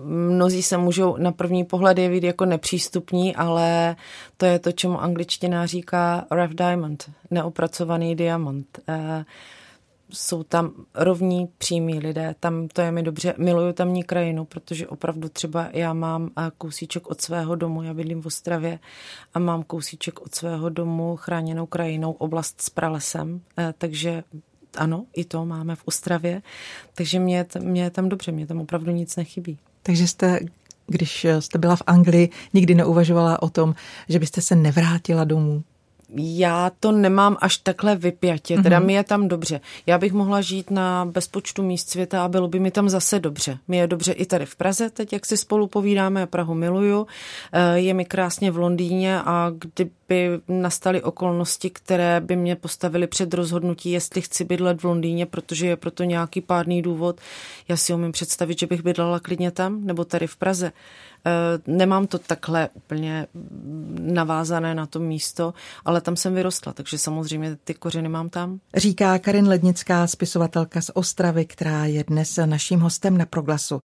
mnozí 0.05 0.63
se 0.63 0.77
můžou 0.77 1.17
na 1.17 1.31
první 1.31 1.63
pohled 1.63 1.97
jevit 1.97 2.23
jako 2.23 2.45
nepřístupní, 2.45 3.35
ale 3.35 3.95
to 4.37 4.45
je 4.45 4.59
to, 4.59 4.71
čemu 4.71 5.01
angličtina 5.01 5.65
říká 5.65 6.25
rough 6.31 6.53
diamond, 6.53 7.11
neopracovaný 7.31 8.15
diamant. 8.15 8.79
Eh, 8.87 9.25
jsou 10.13 10.43
tam 10.43 10.71
rovní, 10.95 11.49
přímí 11.57 11.99
lidé, 11.99 12.35
tam 12.39 12.67
to 12.67 12.81
je 12.81 12.91
mi 12.91 13.03
dobře, 13.03 13.33
miluju 13.37 13.73
tamní 13.73 14.03
krajinu, 14.03 14.45
protože 14.45 14.87
opravdu 14.87 15.29
třeba 15.29 15.67
já 15.71 15.93
mám 15.93 16.29
eh, 16.37 16.51
kousíček 16.57 17.07
od 17.07 17.21
svého 17.21 17.55
domu, 17.55 17.83
já 17.83 17.93
bydlím 17.93 18.21
v 18.21 18.25
Ostravě 18.25 18.79
a 19.33 19.39
mám 19.39 19.63
kousíček 19.63 20.21
od 20.21 20.35
svého 20.35 20.69
domu 20.69 21.15
chráněnou 21.15 21.65
krajinou, 21.65 22.11
oblast 22.11 22.61
s 22.61 22.69
pralesem, 22.69 23.41
eh, 23.57 23.73
takže 23.77 24.23
ano, 24.77 25.05
i 25.15 25.25
to 25.25 25.45
máme 25.45 25.75
v 25.75 25.81
Ostravě, 25.85 26.41
takže 26.93 27.19
mě, 27.19 27.45
mě 27.59 27.89
tam 27.89 28.09
dobře, 28.09 28.31
mě 28.31 28.47
tam 28.47 28.61
opravdu 28.61 28.91
nic 28.91 29.15
nechybí. 29.15 29.57
Takže 29.83 30.07
jste, 30.07 30.39
když 30.87 31.25
jste 31.39 31.57
byla 31.57 31.75
v 31.75 31.83
Anglii, 31.87 32.29
nikdy 32.53 32.75
neuvažovala 32.75 33.41
o 33.41 33.49
tom, 33.49 33.75
že 34.09 34.19
byste 34.19 34.41
se 34.41 34.55
nevrátila 34.55 35.23
domů? 35.23 35.63
já 36.15 36.71
to 36.79 36.91
nemám 36.91 37.37
až 37.41 37.57
takhle 37.57 37.95
vypjatě, 37.95 38.61
teda 38.61 38.79
mm-hmm. 38.79 38.85
mi 38.85 38.93
je 38.93 39.03
tam 39.03 39.27
dobře. 39.27 39.61
Já 39.85 39.97
bych 39.97 40.13
mohla 40.13 40.41
žít 40.41 40.71
na 40.71 41.05
bezpočtu 41.05 41.63
míst 41.63 41.89
světa 41.89 42.25
a 42.25 42.27
bylo 42.27 42.47
by 42.47 42.59
mi 42.59 42.71
tam 42.71 42.89
zase 42.89 43.19
dobře. 43.19 43.57
Mi 43.67 43.77
je 43.77 43.87
dobře 43.87 44.11
i 44.11 44.25
tady 44.25 44.45
v 44.45 44.55
Praze, 44.55 44.89
teď 44.89 45.13
jak 45.13 45.25
si 45.25 45.37
spolu 45.37 45.67
povídáme, 45.67 46.27
Prahu 46.27 46.53
miluju. 46.53 47.07
Eh, 47.51 47.79
je 47.79 47.93
mi 47.93 48.05
krásně 48.05 48.51
v 48.51 48.57
Londýně 48.57 49.21
a 49.21 49.51
kdyby 50.11 50.41
nastaly 50.47 51.03
okolnosti, 51.03 51.69
které 51.69 52.21
by 52.21 52.35
mě 52.35 52.55
postavily 52.55 53.07
před 53.07 53.33
rozhodnutí, 53.33 53.91
jestli 53.91 54.21
chci 54.21 54.43
bydlet 54.43 54.81
v 54.81 54.83
Londýně, 54.83 55.25
protože 55.25 55.67
je 55.67 55.75
proto 55.75 56.03
nějaký 56.03 56.41
pádný 56.41 56.81
důvod, 56.81 57.21
já 57.67 57.77
si 57.77 57.93
umím 57.93 58.11
představit, 58.11 58.59
že 58.59 58.67
bych 58.67 58.83
bydlela 58.83 59.19
klidně 59.19 59.51
tam 59.51 59.85
nebo 59.85 60.05
tady 60.05 60.27
v 60.27 60.35
Praze. 60.35 60.71
Eh, 61.25 61.31
nemám 61.67 62.07
to 62.07 62.19
takhle 62.19 62.69
úplně 62.73 63.27
navázané 63.99 64.75
na 64.75 64.85
to 64.85 64.99
místo, 64.99 65.53
ale 65.85 66.01
tam 66.01 66.15
jsem 66.15 66.35
vyrostla, 66.35 66.73
takže 66.73 66.97
samozřejmě 66.97 67.57
ty 67.63 67.73
kořeny 67.73 68.09
mám 68.09 68.29
tam. 68.29 68.59
Říká 68.75 69.19
Karin 69.19 69.47
Lednická, 69.47 70.07
spisovatelka 70.07 70.81
z 70.81 70.91
Ostravy, 70.93 71.45
která 71.45 71.85
je 71.85 72.03
dnes 72.03 72.39
naším 72.45 72.79
hostem 72.79 73.17
na 73.17 73.25
Proglasu. 73.25 73.79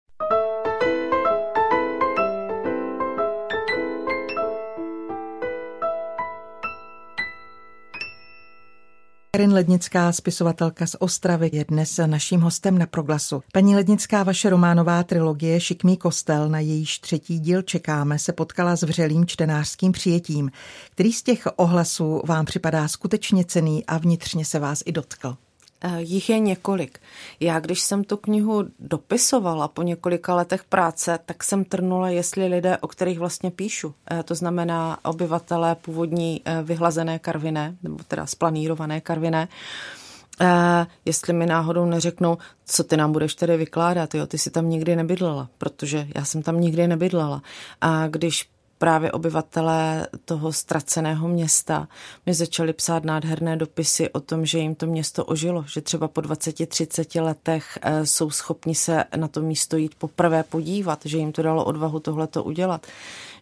Karin 9.36 9.52
Lednická, 9.52 10.12
spisovatelka 10.12 10.86
z 10.86 10.96
Ostravy, 10.98 11.50
je 11.52 11.64
dnes 11.68 12.00
naším 12.06 12.40
hostem 12.40 12.78
na 12.78 12.86
Proglasu. 12.86 13.42
Paní 13.52 13.76
Lednická, 13.76 14.22
vaše 14.22 14.50
románová 14.50 15.02
trilogie 15.02 15.60
Šikmý 15.60 15.96
kostel, 15.96 16.48
na 16.48 16.60
jejíž 16.60 16.98
třetí 16.98 17.38
díl 17.38 17.62
čekáme, 17.62 18.18
se 18.18 18.32
potkala 18.32 18.76
s 18.76 18.82
vřelým 18.82 19.26
čtenářským 19.26 19.92
přijetím. 19.92 20.50
Který 20.90 21.12
z 21.12 21.22
těch 21.22 21.46
ohlasů 21.56 22.22
vám 22.24 22.44
připadá 22.44 22.88
skutečně 22.88 23.44
cený 23.44 23.86
a 23.86 23.98
vnitřně 23.98 24.44
se 24.44 24.58
vás 24.58 24.82
i 24.86 24.92
dotkl? 24.92 25.36
Eh, 25.80 26.02
jich 26.02 26.30
je 26.30 26.38
několik. 26.38 26.98
Já, 27.40 27.60
když 27.60 27.80
jsem 27.80 28.04
tu 28.04 28.16
knihu 28.16 28.64
dopisovala 28.78 29.68
po 29.68 29.82
několika 29.82 30.34
letech 30.34 30.64
práce, 30.64 31.18
tak 31.26 31.44
jsem 31.44 31.64
trnula, 31.64 32.10
jestli 32.10 32.46
lidé, 32.46 32.78
o 32.78 32.88
kterých 32.88 33.18
vlastně 33.18 33.50
píšu, 33.50 33.94
eh, 34.10 34.22
to 34.22 34.34
znamená 34.34 34.98
obyvatelé 35.04 35.74
původní 35.74 36.42
eh, 36.44 36.62
vyhlazené 36.62 37.18
karviné, 37.18 37.76
nebo 37.82 37.96
teda 38.08 38.26
splanírované 38.26 39.00
karviné, 39.00 39.48
jestli 41.04 41.32
mi 41.32 41.46
náhodou 41.46 41.84
neřeknou, 41.84 42.38
co 42.66 42.84
ty 42.84 42.96
nám 42.96 43.12
budeš 43.12 43.34
tedy 43.34 43.56
vykládat, 43.56 44.14
jo, 44.14 44.26
ty 44.26 44.38
si 44.38 44.50
tam 44.50 44.68
nikdy 44.68 44.96
nebydlela, 44.96 45.48
protože 45.58 46.08
já 46.14 46.24
jsem 46.24 46.42
tam 46.42 46.60
nikdy 46.60 46.86
nebydlela. 46.86 47.42
A 47.80 48.08
když 48.08 48.48
právě 48.78 49.12
obyvatelé 49.12 50.08
toho 50.24 50.52
ztraceného 50.52 51.28
města 51.28 51.88
mi 52.26 52.34
začali 52.34 52.72
psát 52.72 53.04
nádherné 53.04 53.56
dopisy 53.56 54.10
o 54.10 54.20
tom, 54.20 54.46
že 54.46 54.58
jim 54.58 54.74
to 54.74 54.86
město 54.86 55.24
ožilo, 55.24 55.64
že 55.68 55.80
třeba 55.80 56.08
po 56.08 56.20
20-30 56.20 57.22
letech 57.22 57.78
eh, 57.82 58.06
jsou 58.06 58.30
schopni 58.30 58.74
se 58.74 59.04
na 59.16 59.28
to 59.28 59.42
místo 59.42 59.76
jít 59.76 59.94
poprvé 59.94 60.42
podívat, 60.42 61.00
že 61.04 61.18
jim 61.18 61.32
to 61.32 61.42
dalo 61.42 61.64
odvahu 61.64 62.00
tohleto 62.00 62.44
udělat 62.44 62.86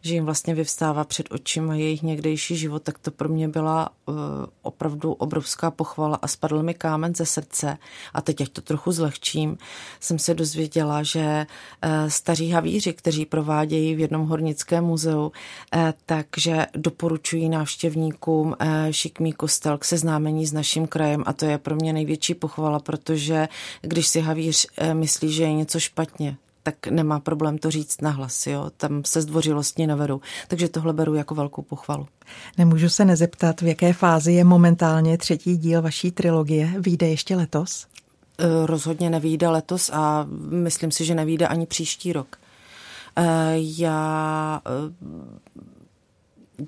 že 0.05 0.14
jim 0.14 0.25
vlastně 0.25 0.55
vyvstává 0.55 1.05
před 1.05 1.27
očima 1.31 1.75
jejich 1.75 2.03
někdejší 2.03 2.57
život, 2.57 2.83
tak 2.83 2.99
to 2.99 3.11
pro 3.11 3.29
mě 3.29 3.49
byla 3.49 3.88
uh, 4.07 4.14
opravdu 4.62 5.12
obrovská 5.12 5.71
pochvala 5.71 6.19
a 6.23 6.29
spadl 6.29 6.62
mi 6.62 6.75
kámen 6.75 7.14
ze 7.14 7.27
srdce. 7.27 7.79
A 8.14 8.21
teď, 8.21 8.40
ať 8.40 8.49
to 8.49 8.61
trochu 8.61 8.93
zlehčím, 8.93 9.59
jsem 10.01 10.19
se 10.19 10.35
dozvěděla, 10.35 11.03
že 11.03 11.47
uh, 11.85 12.09
staří 12.09 12.51
havíři, 12.51 12.93
kteří 12.93 13.27
provádějí 13.27 13.95
v 13.95 14.01
jednom 14.01 14.27
hornickém 14.27 14.85
muzeu, 14.85 15.27
uh, 15.27 15.33
takže 16.07 16.67
doporučují 16.77 17.49
návštěvníkům 17.49 18.47
uh, 18.47 18.55
šikmý 18.90 19.33
kostel 19.33 19.79
k 19.79 19.85
seznámení 19.85 20.47
s 20.47 20.53
naším 20.53 20.87
krajem 20.87 21.23
a 21.27 21.33
to 21.33 21.45
je 21.45 21.59
pro 21.59 21.77
mě 21.77 21.93
největší 21.93 22.35
pochvala, 22.35 22.79
protože 22.79 23.49
když 23.81 24.07
si 24.07 24.21
havíř 24.21 24.67
uh, 24.83 24.95
myslí, 24.95 25.33
že 25.33 25.43
je 25.43 25.53
něco 25.53 25.81
špatně, 25.81 26.37
tak 26.64 26.87
nemá 26.87 27.20
problém 27.20 27.59
to 27.59 27.70
říct 27.70 28.00
nahlas. 28.00 28.46
Jo? 28.46 28.70
Tam 28.77 29.03
se 29.05 29.22
zdvořilostně 29.22 29.87
nevedou. 29.87 30.20
Takže 30.48 30.68
tohle 30.68 30.92
beru 30.92 31.14
jako 31.14 31.35
velkou 31.35 31.62
pochvalu. 31.62 32.07
Nemůžu 32.59 32.88
se 32.88 33.05
nezeptat, 33.05 33.61
v 33.61 33.66
jaké 33.66 33.92
fázi 33.92 34.33
je 34.33 34.44
momentálně 34.44 35.18
třetí 35.18 35.57
díl 35.57 35.83
vaší 35.83 36.11
trilogie. 36.11 36.74
Výjde 36.79 37.09
ještě 37.09 37.37
letos? 37.37 37.87
E, 38.38 38.66
rozhodně 38.66 39.11
nevíde 39.11 39.48
letos 39.48 39.90
a 39.92 40.27
myslím 40.50 40.90
si, 40.90 41.05
že 41.05 41.14
nevíde 41.14 41.48
ani 41.48 41.66
příští 41.66 42.12
rok. 42.12 42.37
E, 43.16 43.24
já 43.57 44.61
e, 44.66 44.70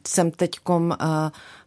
jsem 0.09 0.31
teďkom 0.31 0.97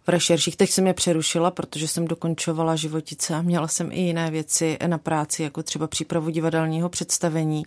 v 0.04 0.10
rešerších. 0.10 0.58
Teď 0.58 0.70
jsem 0.70 0.88
je 0.88 0.94
přerušila, 0.94 1.52
protože 1.52 1.88
jsem 1.88 2.08
dokončovala 2.08 2.76
životice 2.76 3.36
a 3.36 3.42
měla 3.42 3.68
jsem 3.68 3.92
i 3.92 4.00
jiné 4.00 4.32
věci 4.32 4.78
na 4.88 4.98
práci, 4.98 5.44
jako 5.44 5.64
třeba 5.64 5.88
přípravu 5.88 6.30
divadelního 6.30 6.90
představení. 6.90 7.64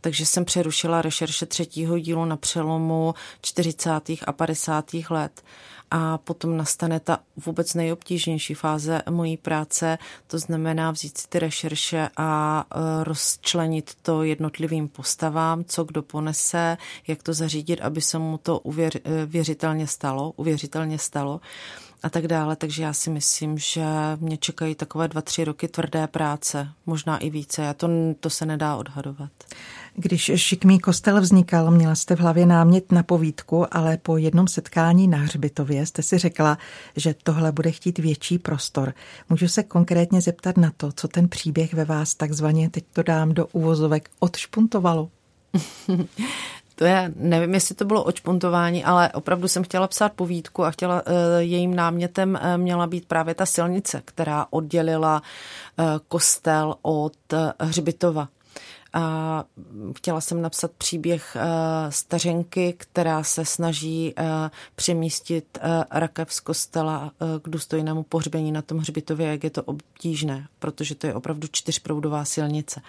Takže 0.00 0.26
jsem 0.26 0.44
přerušila 0.44 1.02
rešerše 1.02 1.46
třetího 1.46 1.98
dílu 1.98 2.24
na 2.24 2.36
přelomu 2.36 3.14
40. 3.40 3.90
a 4.26 4.32
50. 4.32 4.90
let 5.10 5.42
a 5.90 6.18
potom 6.18 6.56
nastane 6.56 7.00
ta 7.00 7.18
vůbec 7.46 7.74
nejobtížnější 7.74 8.54
fáze 8.54 9.02
mojí 9.10 9.36
práce, 9.36 9.98
to 10.26 10.38
znamená 10.38 10.90
vzít 10.90 11.18
si 11.18 11.28
ty 11.28 11.38
rešerše 11.38 12.08
a 12.16 12.64
e, 12.70 13.04
rozčlenit 13.04 13.94
to 14.02 14.22
jednotlivým 14.22 14.88
postavám, 14.88 15.64
co 15.64 15.84
kdo 15.84 16.02
ponese, 16.02 16.76
jak 17.06 17.22
to 17.22 17.32
zařídit, 17.32 17.80
aby 17.80 18.00
se 18.00 18.18
mu 18.18 18.38
to 18.38 18.58
uvěřitelně 18.58 19.84
e, 19.84 19.86
stalo, 19.86 20.32
uvěřitelně 20.36 20.98
stalo 20.98 21.40
a 22.02 22.10
tak 22.10 22.26
dále. 22.26 22.56
Takže 22.56 22.82
já 22.82 22.92
si 22.92 23.10
myslím, 23.10 23.58
že 23.58 23.84
mě 24.20 24.36
čekají 24.36 24.74
takové 24.74 25.08
dva, 25.08 25.22
tři 25.22 25.44
roky 25.44 25.68
tvrdé 25.68 26.06
práce, 26.06 26.68
možná 26.86 27.18
i 27.18 27.30
více. 27.30 27.68
A 27.68 27.74
to, 27.74 27.88
to 28.20 28.30
se 28.30 28.46
nedá 28.46 28.76
odhadovat. 28.76 29.30
Když 29.94 30.30
šikmý 30.34 30.78
kostel 30.78 31.20
vznikal, 31.20 31.70
měla 31.70 31.94
jste 31.94 32.16
v 32.16 32.20
hlavě 32.20 32.46
námět 32.46 32.92
na 32.92 33.02
povídku, 33.02 33.76
ale 33.76 33.96
po 33.96 34.16
jednom 34.16 34.48
setkání 34.48 35.08
na 35.08 35.18
hřbitově 35.18 35.86
jste 35.86 36.02
si 36.02 36.18
řekla, 36.18 36.58
že 36.96 37.14
tohle 37.22 37.52
bude 37.52 37.70
chtít 37.70 37.98
větší 37.98 38.38
prostor. 38.38 38.94
Můžu 39.28 39.48
se 39.48 39.62
konkrétně 39.62 40.20
zeptat 40.20 40.56
na 40.56 40.72
to, 40.76 40.92
co 40.92 41.08
ten 41.08 41.28
příběh 41.28 41.74
ve 41.74 41.84
vás 41.84 42.14
takzvaně, 42.14 42.70
teď 42.70 42.84
to 42.92 43.02
dám 43.02 43.34
do 43.34 43.46
uvozovek, 43.46 44.10
odšpuntovalo? 44.18 45.10
To 46.78 46.84
je, 46.84 47.12
nevím, 47.16 47.54
jestli 47.54 47.74
to 47.74 47.84
bylo 47.84 48.04
očpuntování, 48.04 48.84
ale 48.84 49.12
opravdu 49.12 49.48
jsem 49.48 49.62
chtěla 49.64 49.88
psát 49.88 50.12
povídku 50.12 50.64
a 50.64 50.70
chtěla, 50.70 51.02
eh, 51.06 51.42
jejím 51.42 51.74
námětem 51.74 52.38
eh, 52.42 52.58
měla 52.58 52.86
být 52.86 53.06
právě 53.06 53.34
ta 53.34 53.46
silnice, 53.46 54.02
která 54.04 54.46
oddělila 54.50 55.22
eh, 55.78 55.84
kostel 56.08 56.74
od 56.82 57.16
hřbitova. 57.60 58.28
A 58.92 59.44
chtěla 59.96 60.20
jsem 60.20 60.42
napsat 60.42 60.70
příběh 60.78 61.36
stařenky, 61.88 62.74
která 62.78 63.22
se 63.22 63.44
snaží 63.44 64.14
přemístit 64.74 65.58
rakev 65.90 66.32
z 66.32 66.40
kostela 66.40 67.12
k 67.42 67.48
důstojnému 67.48 68.02
pohřbení 68.02 68.52
na 68.52 68.62
tom 68.62 68.78
hřbitově, 68.78 69.28
jak 69.28 69.44
je 69.44 69.50
to 69.50 69.62
obtížné, 69.62 70.48
protože 70.58 70.94
to 70.94 71.06
je 71.06 71.14
opravdu 71.14 71.48
čtyřproudová 71.50 72.24
silnice. 72.24 72.80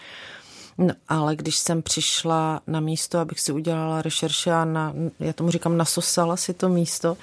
No, 0.82 0.94
ale 1.08 1.36
když 1.36 1.58
jsem 1.58 1.82
přišla 1.82 2.62
na 2.68 2.80
místo, 2.80 3.20
abych 3.20 3.40
si 3.40 3.52
udělala 3.52 4.02
rešerše 4.02 4.52
a 4.52 4.66
na, 4.66 4.94
já 5.20 5.34
tomu 5.34 5.52
říkám, 5.52 5.78
nasosala 5.78 6.38
si 6.38 6.54
to 6.54 6.70
místo, 6.70 7.18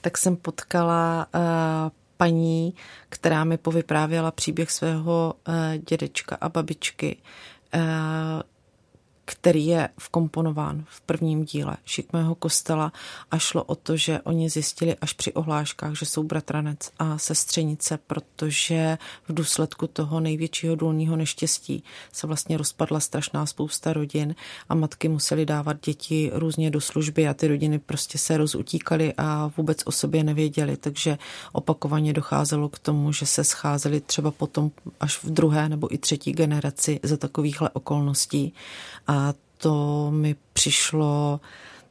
tak 0.00 0.18
jsem 0.18 0.36
potkala 0.36 1.26
uh, 1.34 1.40
paní, 2.16 2.74
která 3.08 3.44
mi 3.44 3.58
povyprávěla 3.58 4.30
příběh 4.30 4.70
svého 4.70 5.34
uh, 5.48 5.54
dědečka 5.88 6.38
a 6.40 6.48
babičky, 6.48 7.16
uh, 7.74 7.80
který 9.30 9.66
je 9.66 9.88
vkomponován 9.98 10.84
v 10.88 11.00
prvním 11.00 11.44
díle 11.44 11.76
Šikmého 11.84 12.34
kostela 12.34 12.92
a 13.30 13.38
šlo 13.38 13.64
o 13.64 13.74
to, 13.74 13.96
že 13.96 14.20
oni 14.20 14.50
zjistili 14.50 14.96
až 15.00 15.12
při 15.12 15.32
ohláškách, 15.32 15.94
že 15.98 16.06
jsou 16.06 16.22
bratranec 16.22 16.90
a 16.98 17.18
sestřenice, 17.18 17.98
protože 18.06 18.98
v 19.28 19.34
důsledku 19.34 19.86
toho 19.86 20.20
největšího 20.20 20.76
důlního 20.76 21.16
neštěstí 21.16 21.84
se 22.12 22.26
vlastně 22.26 22.56
rozpadla 22.56 23.00
strašná 23.00 23.46
spousta 23.46 23.92
rodin 23.92 24.34
a 24.68 24.74
matky 24.74 25.08
musely 25.08 25.46
dávat 25.46 25.76
děti 25.84 26.30
různě 26.34 26.70
do 26.70 26.80
služby 26.80 27.28
a 27.28 27.34
ty 27.34 27.48
rodiny 27.48 27.78
prostě 27.78 28.18
se 28.18 28.36
rozutíkaly 28.36 29.14
a 29.18 29.50
vůbec 29.56 29.82
o 29.84 29.92
sobě 29.92 30.24
nevěděli, 30.24 30.76
takže 30.76 31.18
opakovaně 31.52 32.12
docházelo 32.12 32.68
k 32.68 32.78
tomu, 32.78 33.12
že 33.12 33.26
se 33.26 33.44
scházeli 33.44 34.00
třeba 34.00 34.30
potom 34.30 34.70
až 35.00 35.24
v 35.24 35.30
druhé 35.30 35.68
nebo 35.68 35.94
i 35.94 35.98
třetí 35.98 36.32
generaci 36.32 37.00
za 37.02 37.16
takovýchhle 37.16 37.70
okolností. 37.70 38.54
A 39.06 39.17
to 39.58 40.10
mi 40.10 40.36
přišlo 40.52 41.40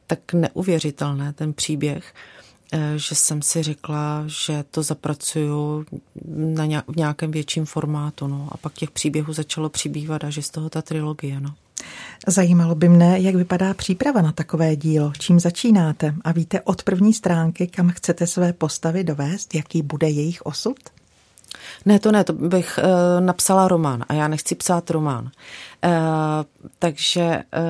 tak 0.06 0.32
neuvěřitelné, 0.32 1.32
ten 1.32 1.52
příběh. 1.52 2.14
eh, 2.72 2.92
že 2.96 3.14
jsem 3.14 3.42
si 3.42 3.62
řekla, 3.62 4.24
že 4.26 4.64
to 4.70 4.82
zapracuju 4.82 5.84
na 6.36 6.66
nějak, 6.66 6.84
v 6.88 6.96
nějakém 6.96 7.30
větším 7.30 7.64
formátu. 7.64 8.26
No. 8.26 8.48
A 8.52 8.56
pak 8.56 8.72
těch 8.72 8.90
příběhů 8.90 9.32
začalo 9.32 9.68
přibývat 9.68 10.24
a 10.24 10.30
že 10.30 10.42
z 10.42 10.50
toho 10.50 10.70
ta 10.70 10.82
trilogie. 10.82 11.40
No. 11.40 11.54
Zajímalo 12.26 12.74
by 12.74 12.88
mne, 12.88 13.20
jak 13.20 13.34
vypadá 13.34 13.74
příprava 13.74 14.22
na 14.22 14.32
takové 14.32 14.76
dílo, 14.76 15.12
čím 15.18 15.40
začínáte 15.40 16.14
a 16.24 16.32
víte 16.32 16.60
od 16.60 16.82
první 16.82 17.14
stránky, 17.14 17.66
kam 17.66 17.90
chcete 17.90 18.26
své 18.26 18.52
postavy 18.52 19.04
dovést, 19.04 19.54
jaký 19.54 19.82
bude 19.82 20.08
jejich 20.08 20.42
osud? 20.42 20.78
Ne, 21.84 21.98
to 21.98 22.12
ne, 22.12 22.24
to 22.24 22.32
bych 22.32 22.78
uh, 22.78 23.20
napsala 23.20 23.68
román 23.68 24.04
a 24.08 24.14
já 24.14 24.28
nechci 24.28 24.54
psát 24.54 24.90
román. 24.90 25.30
Uh, 25.84 25.90
takže 26.78 27.26
uh, 27.26 27.62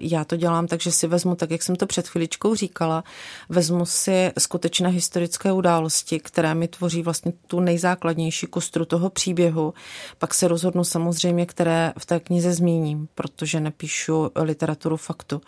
já 0.00 0.24
to 0.24 0.36
dělám 0.36 0.66
tak, 0.66 0.80
že 0.80 0.92
si 0.92 1.06
vezmu, 1.06 1.34
tak 1.34 1.50
jak 1.50 1.62
jsem 1.62 1.76
to 1.76 1.86
před 1.86 2.08
chviličkou 2.08 2.54
říkala, 2.54 3.04
vezmu 3.48 3.86
si 3.86 4.32
skutečné 4.38 4.88
historické 4.88 5.52
události, 5.52 6.20
které 6.20 6.54
mi 6.54 6.68
tvoří 6.68 7.02
vlastně 7.02 7.32
tu 7.46 7.60
nejzákladnější 7.60 8.46
kostru 8.46 8.84
toho 8.84 9.10
příběhu. 9.10 9.74
Pak 10.18 10.34
se 10.34 10.48
rozhodnu 10.48 10.84
samozřejmě, 10.84 11.46
které 11.46 11.92
v 11.98 12.06
té 12.06 12.20
knize 12.20 12.52
zmíním, 12.52 13.08
protože 13.14 13.60
nepíšu 13.60 14.30
literaturu 14.36 14.96
faktu. 14.96 15.36
Uh, 15.36 15.42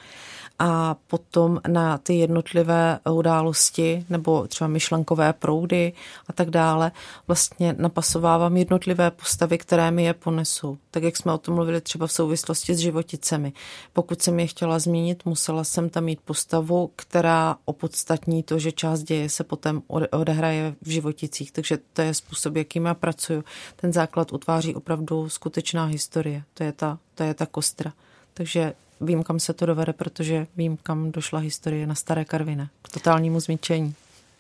a 0.59 0.97
potom 1.07 1.61
na 1.69 1.99
ty 1.99 2.15
jednotlivé 2.15 2.99
události 3.11 4.05
nebo 4.11 4.47
třeba 4.47 4.69
myšlenkové 4.69 5.33
proudy 5.33 5.93
a 6.27 6.33
tak 6.33 6.51
dále 6.51 6.93
vlastně 7.27 7.75
napasovávám 7.79 8.57
jednotlivé 8.57 9.11
postavy, 9.11 9.59
které 9.59 9.91
mi 9.91 10.05
je 10.05 10.15
ponesou. 10.15 10.79
Tak 10.91 11.03
jak 11.03 11.17
jsme 11.17 11.33
o 11.33 11.39
tom 11.39 11.55
mluvili 11.55 11.81
třeba 11.81 12.07
v 12.07 12.13
souvislosti 12.13 12.75
s 12.75 12.79
životicemi. 12.79 13.53
Pokud 13.93 14.23
jsem 14.23 14.41
je 14.41 14.47
chtěla 14.47 14.79
zmínit, 14.79 15.25
musela 15.25 15.65
jsem 15.65 15.91
tam 15.91 16.05
mít 16.05 16.21
postavu, 16.21 16.91
která 16.97 17.57
opodstatní 17.65 18.43
to, 18.43 18.59
že 18.59 18.73
část 18.73 19.03
děje 19.03 19.29
se 19.29 19.45
potom 19.45 19.83
odehraje 20.11 20.75
v 20.83 20.89
životicích. 20.89 21.53
Takže 21.53 21.79
to 21.93 22.03
je 22.03 22.15
způsob, 22.15 22.57
jakým 22.57 22.85
já 22.85 22.95
pracuju. 22.95 23.45
Ten 23.77 23.93
základ 23.93 24.33
utváří 24.33 24.75
opravdu 24.75 25.29
skutečná 25.29 25.85
historie. 25.85 26.43
To 26.55 26.63
je 26.63 26.73
ta, 26.73 26.99
to 27.15 27.23
je 27.23 27.35
ta 27.35 27.47
kostra. 27.47 27.93
Takže 28.35 28.73
vím, 29.01 29.23
kam 29.23 29.41
se 29.41 29.53
to 29.53 29.67
dovede, 29.67 29.93
protože 29.93 30.47
vím, 30.57 30.77
kam 30.77 31.13
došla 31.13 31.39
historie 31.39 31.87
na 31.87 31.95
Staré 31.95 32.25
Karvine, 32.25 32.69
k 32.83 32.89
totálnímu 32.89 33.41
zničení. 33.41 33.95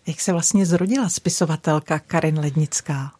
Jak 0.06 0.20
se 0.20 0.32
vlastně 0.32 0.66
zrodila 0.66 1.08
spisovatelka 1.08 1.98
Karin 1.98 2.38
Lednická? 2.38 3.12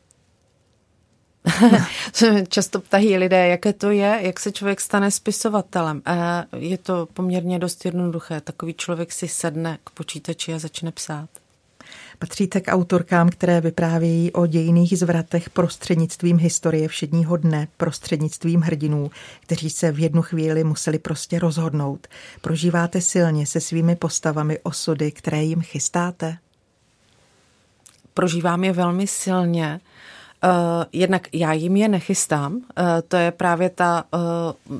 Často 2.48 2.80
ptají 2.80 3.16
lidé, 3.16 3.48
jaké 3.48 3.72
to 3.72 3.90
je, 3.90 4.18
jak 4.22 4.40
se 4.40 4.52
člověk 4.52 4.80
stane 4.80 5.10
spisovatelem. 5.10 6.02
Je 6.56 6.78
to 6.78 7.06
poměrně 7.06 7.58
dost 7.58 7.84
jednoduché. 7.84 8.40
Takový 8.40 8.74
člověk 8.74 9.12
si 9.12 9.28
sedne 9.28 9.78
k 9.84 9.90
počítači 9.90 10.54
a 10.54 10.58
začne 10.58 10.92
psát. 10.92 11.28
Patříte 12.18 12.60
k 12.60 12.72
autorkám, 12.72 13.28
které 13.28 13.60
vyprávějí 13.60 14.32
o 14.32 14.46
dějiných 14.46 14.98
zvratech 14.98 15.50
prostřednictvím 15.50 16.38
historie 16.38 16.88
všedního 16.88 17.36
dne, 17.36 17.68
prostřednictvím 17.76 18.60
hrdinů, 18.60 19.10
kteří 19.40 19.70
se 19.70 19.92
v 19.92 19.98
jednu 19.98 20.22
chvíli 20.22 20.64
museli 20.64 20.98
prostě 20.98 21.38
rozhodnout. 21.38 22.06
Prožíváte 22.40 23.00
silně 23.00 23.46
se 23.46 23.60
svými 23.60 23.96
postavami 23.96 24.58
osudy, 24.62 25.12
které 25.12 25.44
jim 25.44 25.60
chystáte? 25.60 26.36
Prožívám 28.14 28.64
je 28.64 28.72
velmi 28.72 29.06
silně. 29.06 29.80
Uh, 30.44 30.50
jednak 30.92 31.28
já 31.32 31.52
jim 31.52 31.76
je 31.76 31.88
nechystám. 31.88 32.54
Uh, 32.54 32.62
to 33.08 33.16
je 33.16 33.30
právě 33.30 33.70
ta 33.70 34.04
uh, 34.68 34.78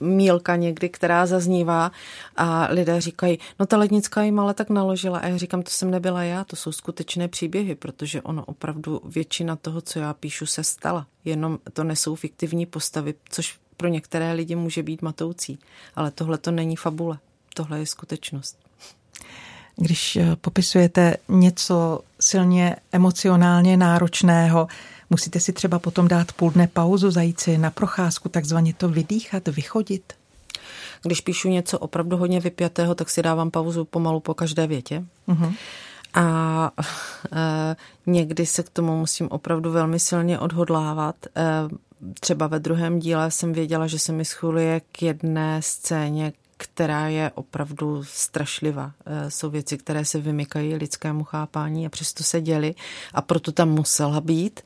mílka 0.00 0.56
někdy, 0.56 0.88
která 0.88 1.26
zaznívá 1.26 1.92
a 2.36 2.68
lidé 2.70 3.00
říkají, 3.00 3.38
no 3.60 3.66
ta 3.66 3.76
lednická 3.76 4.22
jim 4.22 4.40
ale 4.40 4.54
tak 4.54 4.70
naložila 4.70 5.18
a 5.18 5.26
já 5.26 5.36
říkám, 5.36 5.62
to 5.62 5.70
jsem 5.70 5.90
nebyla 5.90 6.22
já, 6.22 6.44
to 6.44 6.56
jsou 6.56 6.72
skutečné 6.72 7.28
příběhy, 7.28 7.74
protože 7.74 8.22
ono 8.22 8.44
opravdu 8.44 9.00
většina 9.04 9.56
toho, 9.56 9.80
co 9.80 9.98
já 9.98 10.14
píšu, 10.14 10.46
se 10.46 10.64
stala. 10.64 11.06
Jenom 11.24 11.58
to 11.72 11.84
nesou 11.84 12.14
fiktivní 12.14 12.66
postavy, 12.66 13.14
což 13.30 13.58
pro 13.76 13.88
některé 13.88 14.32
lidi 14.32 14.54
může 14.54 14.82
být 14.82 15.02
matoucí, 15.02 15.58
ale 15.96 16.10
tohle 16.10 16.38
to 16.38 16.50
není 16.50 16.76
fabule, 16.76 17.18
tohle 17.54 17.78
je 17.78 17.86
skutečnost. 17.86 18.58
Když 19.76 20.16
eh, 20.16 20.36
popisujete 20.36 21.16
něco 21.28 22.00
silně 22.20 22.76
emocionálně 22.92 23.76
náročného, 23.76 24.68
Musíte 25.10 25.40
si 25.40 25.52
třeba 25.52 25.78
potom 25.78 26.08
dát 26.08 26.32
půl 26.32 26.50
dne 26.50 26.66
pauzu, 26.66 27.10
zajít 27.10 27.40
si 27.40 27.58
na 27.58 27.70
procházku, 27.70 28.28
takzvaně 28.28 28.74
to 28.74 28.88
vydýchat, 28.88 29.48
vychodit? 29.48 30.12
Když 31.02 31.20
píšu 31.20 31.48
něco 31.48 31.78
opravdu 31.78 32.16
hodně 32.16 32.40
vypjatého, 32.40 32.94
tak 32.94 33.10
si 33.10 33.22
dávám 33.22 33.50
pauzu 33.50 33.84
pomalu 33.84 34.20
po 34.20 34.34
každé 34.34 34.66
větě. 34.66 35.04
Uh-huh. 35.28 35.54
A 36.14 36.70
e, 37.32 37.76
někdy 38.06 38.46
se 38.46 38.62
k 38.62 38.70
tomu 38.70 38.98
musím 38.98 39.28
opravdu 39.30 39.72
velmi 39.72 39.98
silně 39.98 40.38
odhodlávat. 40.38 41.16
E, 41.26 41.42
třeba 42.20 42.46
ve 42.46 42.58
druhém 42.58 42.98
díle 42.98 43.30
jsem 43.30 43.52
věděla, 43.52 43.86
že 43.86 43.98
se 43.98 44.12
mi 44.12 44.24
schuluje 44.24 44.80
k 44.92 45.02
jedné 45.02 45.62
scéně, 45.62 46.32
která 46.56 47.08
je 47.08 47.30
opravdu 47.34 48.04
strašlivá. 48.04 48.92
E, 49.06 49.30
jsou 49.30 49.50
věci, 49.50 49.78
které 49.78 50.04
se 50.04 50.20
vymykají 50.20 50.74
lidskému 50.74 51.24
chápání 51.24 51.86
a 51.86 51.88
přesto 51.88 52.24
se 52.24 52.40
děly 52.40 52.74
a 53.14 53.22
proto 53.22 53.52
tam 53.52 53.68
musela 53.68 54.20
být. 54.20 54.60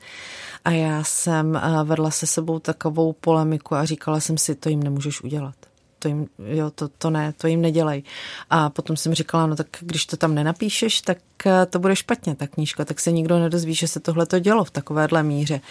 A 0.65 0.71
já 0.71 1.03
jsem 1.03 1.55
e, 1.55 1.83
vedla 1.83 2.11
se 2.11 2.27
sebou 2.27 2.59
takovou 2.59 3.13
polemiku 3.13 3.75
a 3.75 3.85
říkala 3.85 4.19
jsem 4.19 4.37
si, 4.37 4.55
to 4.55 4.69
jim 4.69 4.83
nemůžeš 4.83 5.21
udělat 5.21 5.70
to 6.01 6.07
jim, 6.07 6.27
jo, 6.39 6.71
to, 6.71 6.87
to 6.87 7.09
ne, 7.09 7.33
to 7.37 7.47
jim 7.47 7.61
nedělej. 7.61 8.03
A 8.49 8.69
potom 8.69 8.97
jsem 8.97 9.13
říkala, 9.13 9.45
no 9.47 9.55
tak 9.55 9.67
když 9.79 10.05
to 10.05 10.17
tam 10.17 10.35
nenapíšeš, 10.35 11.01
tak 11.01 11.17
eh, 11.45 11.65
to 11.65 11.79
bude 11.79 11.95
špatně, 11.95 12.35
ta 12.35 12.47
knížka, 12.47 12.85
tak 12.85 12.99
se 12.99 13.11
nikdo 13.11 13.39
nedozví, 13.39 13.73
že 13.73 13.87
se 13.87 13.99
tohle 13.99 14.25
to 14.25 14.39
dělo 14.39 14.63
v 14.63 14.71
takovéhle 14.71 15.23
míře. 15.23 15.61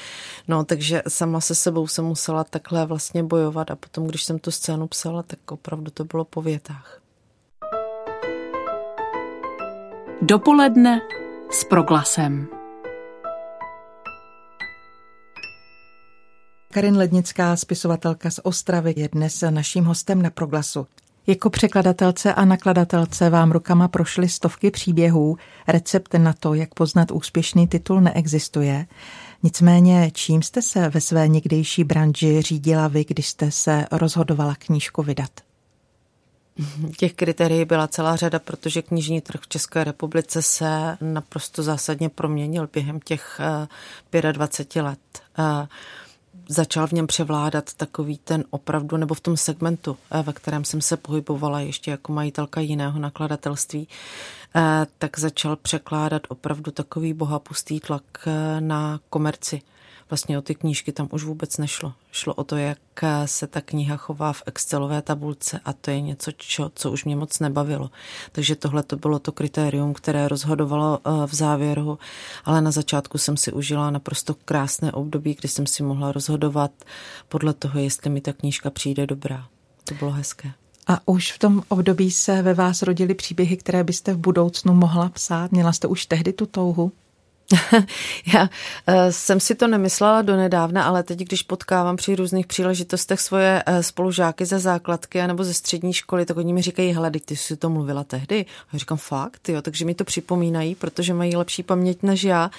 No, 0.48 0.64
takže 0.64 1.02
sama 1.08 1.40
se 1.40 1.54
sebou 1.54 1.86
jsem 1.86 2.04
musela 2.04 2.44
takhle 2.44 2.86
vlastně 2.86 3.22
bojovat 3.22 3.70
a 3.70 3.76
potom, 3.76 4.06
když 4.06 4.24
jsem 4.24 4.38
tu 4.38 4.50
scénu 4.50 4.86
psala, 4.86 5.22
tak 5.22 5.52
opravdu 5.52 5.90
to 5.90 6.04
bylo 6.04 6.24
po 6.24 6.42
větách. 6.42 7.00
Dopoledne 10.22 11.00
s 11.50 11.64
proglasem. 11.64 12.59
Karin 16.72 16.96
Lednická, 16.96 17.56
spisovatelka 17.56 18.30
z 18.30 18.40
Ostravy, 18.42 18.94
je 18.96 19.08
dnes 19.12 19.44
naším 19.50 19.84
hostem 19.84 20.22
na 20.22 20.30
proglasu. 20.30 20.86
Jako 21.26 21.50
překladatelce 21.50 22.34
a 22.34 22.44
nakladatelce 22.44 23.30
vám 23.30 23.52
rukama 23.52 23.88
prošly 23.88 24.28
stovky 24.28 24.70
příběhů. 24.70 25.36
Recept 25.68 26.14
na 26.14 26.32
to, 26.32 26.54
jak 26.54 26.74
poznat 26.74 27.10
úspěšný 27.10 27.68
titul, 27.68 28.00
neexistuje. 28.00 28.86
Nicméně, 29.42 30.10
čím 30.14 30.42
jste 30.42 30.62
se 30.62 30.88
ve 30.88 31.00
své 31.00 31.28
někdejší 31.28 31.84
branži 31.84 32.42
řídila 32.42 32.88
vy, 32.88 33.04
když 33.04 33.28
jste 33.28 33.50
se 33.50 33.86
rozhodovala 33.92 34.54
knížku 34.54 35.02
vydat? 35.02 35.30
Těch 36.96 37.12
kritérií 37.12 37.64
byla 37.64 37.88
celá 37.88 38.16
řada, 38.16 38.38
protože 38.38 38.82
knižní 38.82 39.20
trh 39.20 39.40
v 39.40 39.48
České 39.48 39.84
republice 39.84 40.42
se 40.42 40.96
naprosto 41.00 41.62
zásadně 41.62 42.08
proměnil 42.08 42.68
během 42.72 43.00
těch 43.00 43.40
25 44.32 44.76
eh, 44.76 44.82
let. 44.82 44.98
Začal 46.48 46.86
v 46.86 46.92
něm 46.92 47.06
převládat 47.06 47.74
takový 47.74 48.18
ten 48.18 48.44
opravdu, 48.50 48.96
nebo 48.96 49.14
v 49.14 49.20
tom 49.20 49.36
segmentu, 49.36 49.96
eh, 50.10 50.22
ve 50.22 50.32
kterém 50.32 50.64
jsem 50.64 50.80
se 50.80 50.96
pohybovala 50.96 51.60
ještě 51.60 51.90
jako 51.90 52.12
majitelka 52.12 52.60
jiného 52.60 52.98
nakladatelství, 52.98 53.88
eh, 54.56 54.86
tak 54.98 55.18
začal 55.18 55.56
překládat 55.56 56.22
opravdu 56.28 56.70
takový 56.70 57.12
bohapustý 57.12 57.80
tlak 57.80 58.02
eh, 58.26 58.60
na 58.60 59.00
komerci 59.10 59.62
vlastně 60.10 60.38
o 60.38 60.42
ty 60.42 60.54
knížky 60.54 60.92
tam 60.92 61.08
už 61.10 61.24
vůbec 61.24 61.58
nešlo. 61.58 61.92
Šlo 62.12 62.34
o 62.34 62.44
to, 62.44 62.56
jak 62.56 62.78
se 63.24 63.46
ta 63.46 63.60
kniha 63.60 63.96
chová 63.96 64.32
v 64.32 64.42
Excelové 64.46 65.02
tabulce 65.02 65.60
a 65.64 65.72
to 65.72 65.90
je 65.90 66.00
něco, 66.00 66.32
čo, 66.32 66.70
co 66.74 66.90
už 66.90 67.04
mě 67.04 67.16
moc 67.16 67.38
nebavilo. 67.38 67.90
Takže 68.32 68.56
tohle 68.56 68.82
to 68.82 68.96
bylo 68.96 69.18
to 69.18 69.32
kritérium, 69.32 69.94
které 69.94 70.28
rozhodovalo 70.28 70.98
eh, 71.04 71.26
v 71.26 71.34
závěru, 71.34 71.98
ale 72.44 72.60
na 72.60 72.70
začátku 72.70 73.18
jsem 73.18 73.36
si 73.36 73.52
užila 73.52 73.90
naprosto 73.90 74.34
krásné 74.44 74.92
období, 74.92 75.36
kdy 75.38 75.48
jsem 75.48 75.66
si 75.66 75.82
mohla 75.82 76.12
rozhodovat 76.12 76.70
podle 77.28 77.54
toho, 77.54 77.80
jestli 77.80 78.10
mi 78.10 78.20
ta 78.20 78.32
knížka 78.32 78.70
přijde 78.70 79.06
dobrá. 79.06 79.46
To 79.84 79.94
bylo 79.94 80.10
hezké. 80.10 80.52
A 80.86 81.00
už 81.08 81.32
v 81.32 81.38
tom 81.38 81.62
období 81.68 82.10
se 82.10 82.42
ve 82.42 82.54
vás 82.54 82.82
rodily 82.82 83.14
příběhy, 83.14 83.56
které 83.56 83.84
byste 83.84 84.12
v 84.14 84.18
budoucnu 84.18 84.74
mohla 84.74 85.08
psát? 85.08 85.52
Měla 85.52 85.72
jste 85.72 85.88
už 85.88 86.06
tehdy 86.06 86.32
tu 86.32 86.46
touhu? 86.46 86.92
Já 88.34 88.42
uh, 88.42 88.94
jsem 89.10 89.40
si 89.40 89.54
to 89.54 89.66
nemyslela 89.66 90.22
do 90.22 90.36
nedávna, 90.36 90.84
ale 90.84 91.02
teď, 91.02 91.18
když 91.18 91.42
potkávám 91.42 91.96
při 91.96 92.16
různých 92.16 92.46
příležitostech 92.46 93.20
svoje 93.20 93.62
uh, 93.68 93.80
spolužáky 93.80 94.46
ze 94.46 94.58
základky 94.58 95.26
nebo 95.26 95.44
ze 95.44 95.54
střední 95.54 95.92
školy, 95.92 96.26
tak 96.26 96.36
oni 96.36 96.52
mi 96.52 96.62
říkají, 96.62 96.92
hele, 96.92 97.10
ty 97.10 97.36
jsi 97.36 97.56
to 97.56 97.70
mluvila 97.70 98.04
tehdy. 98.04 98.46
A 98.62 98.68
já 98.72 98.78
říkám, 98.78 98.98
fakt, 98.98 99.48
jo, 99.48 99.62
takže 99.62 99.84
mi 99.84 99.94
to 99.94 100.04
připomínají, 100.04 100.74
protože 100.74 101.14
mají 101.14 101.36
lepší 101.36 101.62
paměť 101.62 102.02
než 102.02 102.24
já. 102.24 102.50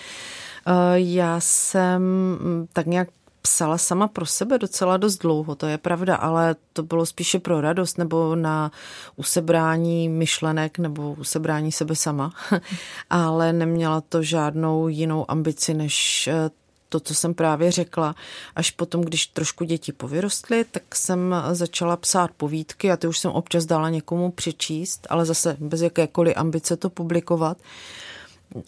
Uh, 0.67 0.73
já 0.93 1.39
jsem 1.39 2.01
mm, 2.01 2.67
tak 2.73 2.85
nějak 2.85 3.07
psala 3.41 3.77
sama 3.77 4.07
pro 4.07 4.25
sebe 4.25 4.57
docela 4.57 4.97
dost 4.97 5.17
dlouho, 5.17 5.55
to 5.55 5.67
je 5.67 5.77
pravda, 5.77 6.15
ale 6.15 6.55
to 6.73 6.83
bylo 6.83 7.05
spíše 7.05 7.39
pro 7.39 7.61
radost 7.61 7.97
nebo 7.97 8.35
na 8.35 8.71
usebrání 9.15 10.09
myšlenek 10.09 10.79
nebo 10.79 11.13
usebrání 11.13 11.71
sebe 11.71 11.95
sama, 11.95 12.33
ale 13.09 13.53
neměla 13.53 14.01
to 14.01 14.23
žádnou 14.23 14.87
jinou 14.87 15.31
ambici 15.31 15.73
než 15.73 16.27
eh, 16.27 16.49
to, 16.91 16.99
co 16.99 17.15
jsem 17.15 17.33
právě 17.33 17.71
řekla. 17.71 18.15
Až 18.55 18.71
potom, 18.71 19.01
když 19.01 19.27
trošku 19.27 19.63
děti 19.63 19.91
povyrostly, 19.91 20.65
tak 20.71 20.95
jsem 20.95 21.35
začala 21.51 21.97
psát 21.97 22.31
povídky 22.37 22.91
a 22.91 22.97
ty 22.97 23.07
už 23.07 23.19
jsem 23.19 23.31
občas 23.31 23.65
dala 23.65 23.89
někomu 23.89 24.31
přečíst, 24.31 25.07
ale 25.09 25.25
zase 25.25 25.57
bez 25.59 25.81
jakékoliv 25.81 26.37
ambice 26.37 26.77
to 26.77 26.89
publikovat. 26.89 27.57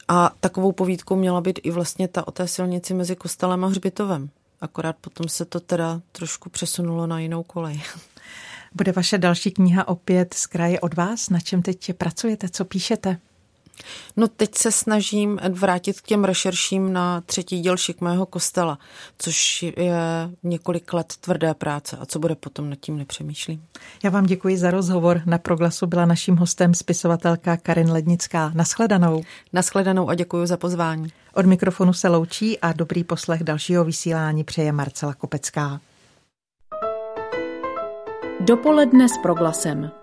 A 0.07 0.31
takovou 0.39 0.71
povídkou 0.71 1.15
měla 1.15 1.41
být 1.41 1.59
i 1.63 1.71
vlastně 1.71 2.07
ta 2.07 2.27
o 2.27 2.31
té 2.31 2.47
silnici 2.47 2.93
mezi 2.93 3.15
kostelem 3.15 3.63
a 3.63 3.67
hřbitovem. 3.67 4.29
Akorát 4.63 4.95
potom 5.01 5.29
se 5.29 5.45
to 5.45 5.59
teda 5.59 6.01
trošku 6.11 6.49
přesunulo 6.49 7.07
na 7.07 7.19
jinou 7.19 7.43
kolej. 7.43 7.81
Bude 8.73 8.91
vaše 8.91 9.17
další 9.17 9.51
kniha 9.51 9.87
opět 9.87 10.33
z 10.33 10.47
kraje 10.47 10.79
od 10.79 10.93
vás? 10.93 11.29
Na 11.29 11.39
čem 11.39 11.61
teď 11.61 11.93
pracujete? 11.93 12.49
Co 12.49 12.65
píšete? 12.65 13.17
No 14.17 14.27
teď 14.27 14.55
se 14.55 14.71
snažím 14.71 15.39
vrátit 15.49 16.01
k 16.01 16.05
těm 16.05 16.23
rešerším 16.23 16.93
na 16.93 17.21
třetí 17.21 17.59
díl 17.59 17.77
šik 17.77 18.01
mého 18.01 18.25
kostela, 18.25 18.77
což 19.17 19.63
je 19.63 20.29
několik 20.43 20.93
let 20.93 21.13
tvrdé 21.19 21.53
práce 21.53 21.97
a 21.97 22.05
co 22.05 22.19
bude 22.19 22.35
potom 22.35 22.69
nad 22.69 22.79
tím 22.79 22.97
nepřemýšlím. 22.97 23.63
Já 24.03 24.09
vám 24.09 24.25
děkuji 24.25 24.57
za 24.57 24.71
rozhovor. 24.71 25.21
Na 25.25 25.37
proglasu 25.37 25.87
byla 25.87 26.05
naším 26.05 26.37
hostem 26.37 26.73
spisovatelka 26.73 27.57
Karin 27.57 27.91
Lednická. 27.91 28.51
Naschledanou. 28.55 29.23
Naschledanou 29.53 30.09
a 30.09 30.15
děkuji 30.15 30.45
za 30.45 30.57
pozvání. 30.57 31.07
Od 31.33 31.45
mikrofonu 31.45 31.93
se 31.93 32.07
loučí 32.07 32.59
a 32.59 32.73
dobrý 32.73 33.03
poslech 33.03 33.43
dalšího 33.43 33.83
vysílání 33.83 34.43
přeje 34.43 34.71
Marcela 34.71 35.13
Kopecká. 35.13 35.79
Dopoledne 38.39 39.09
s 39.09 39.17
proglasem. 39.17 40.02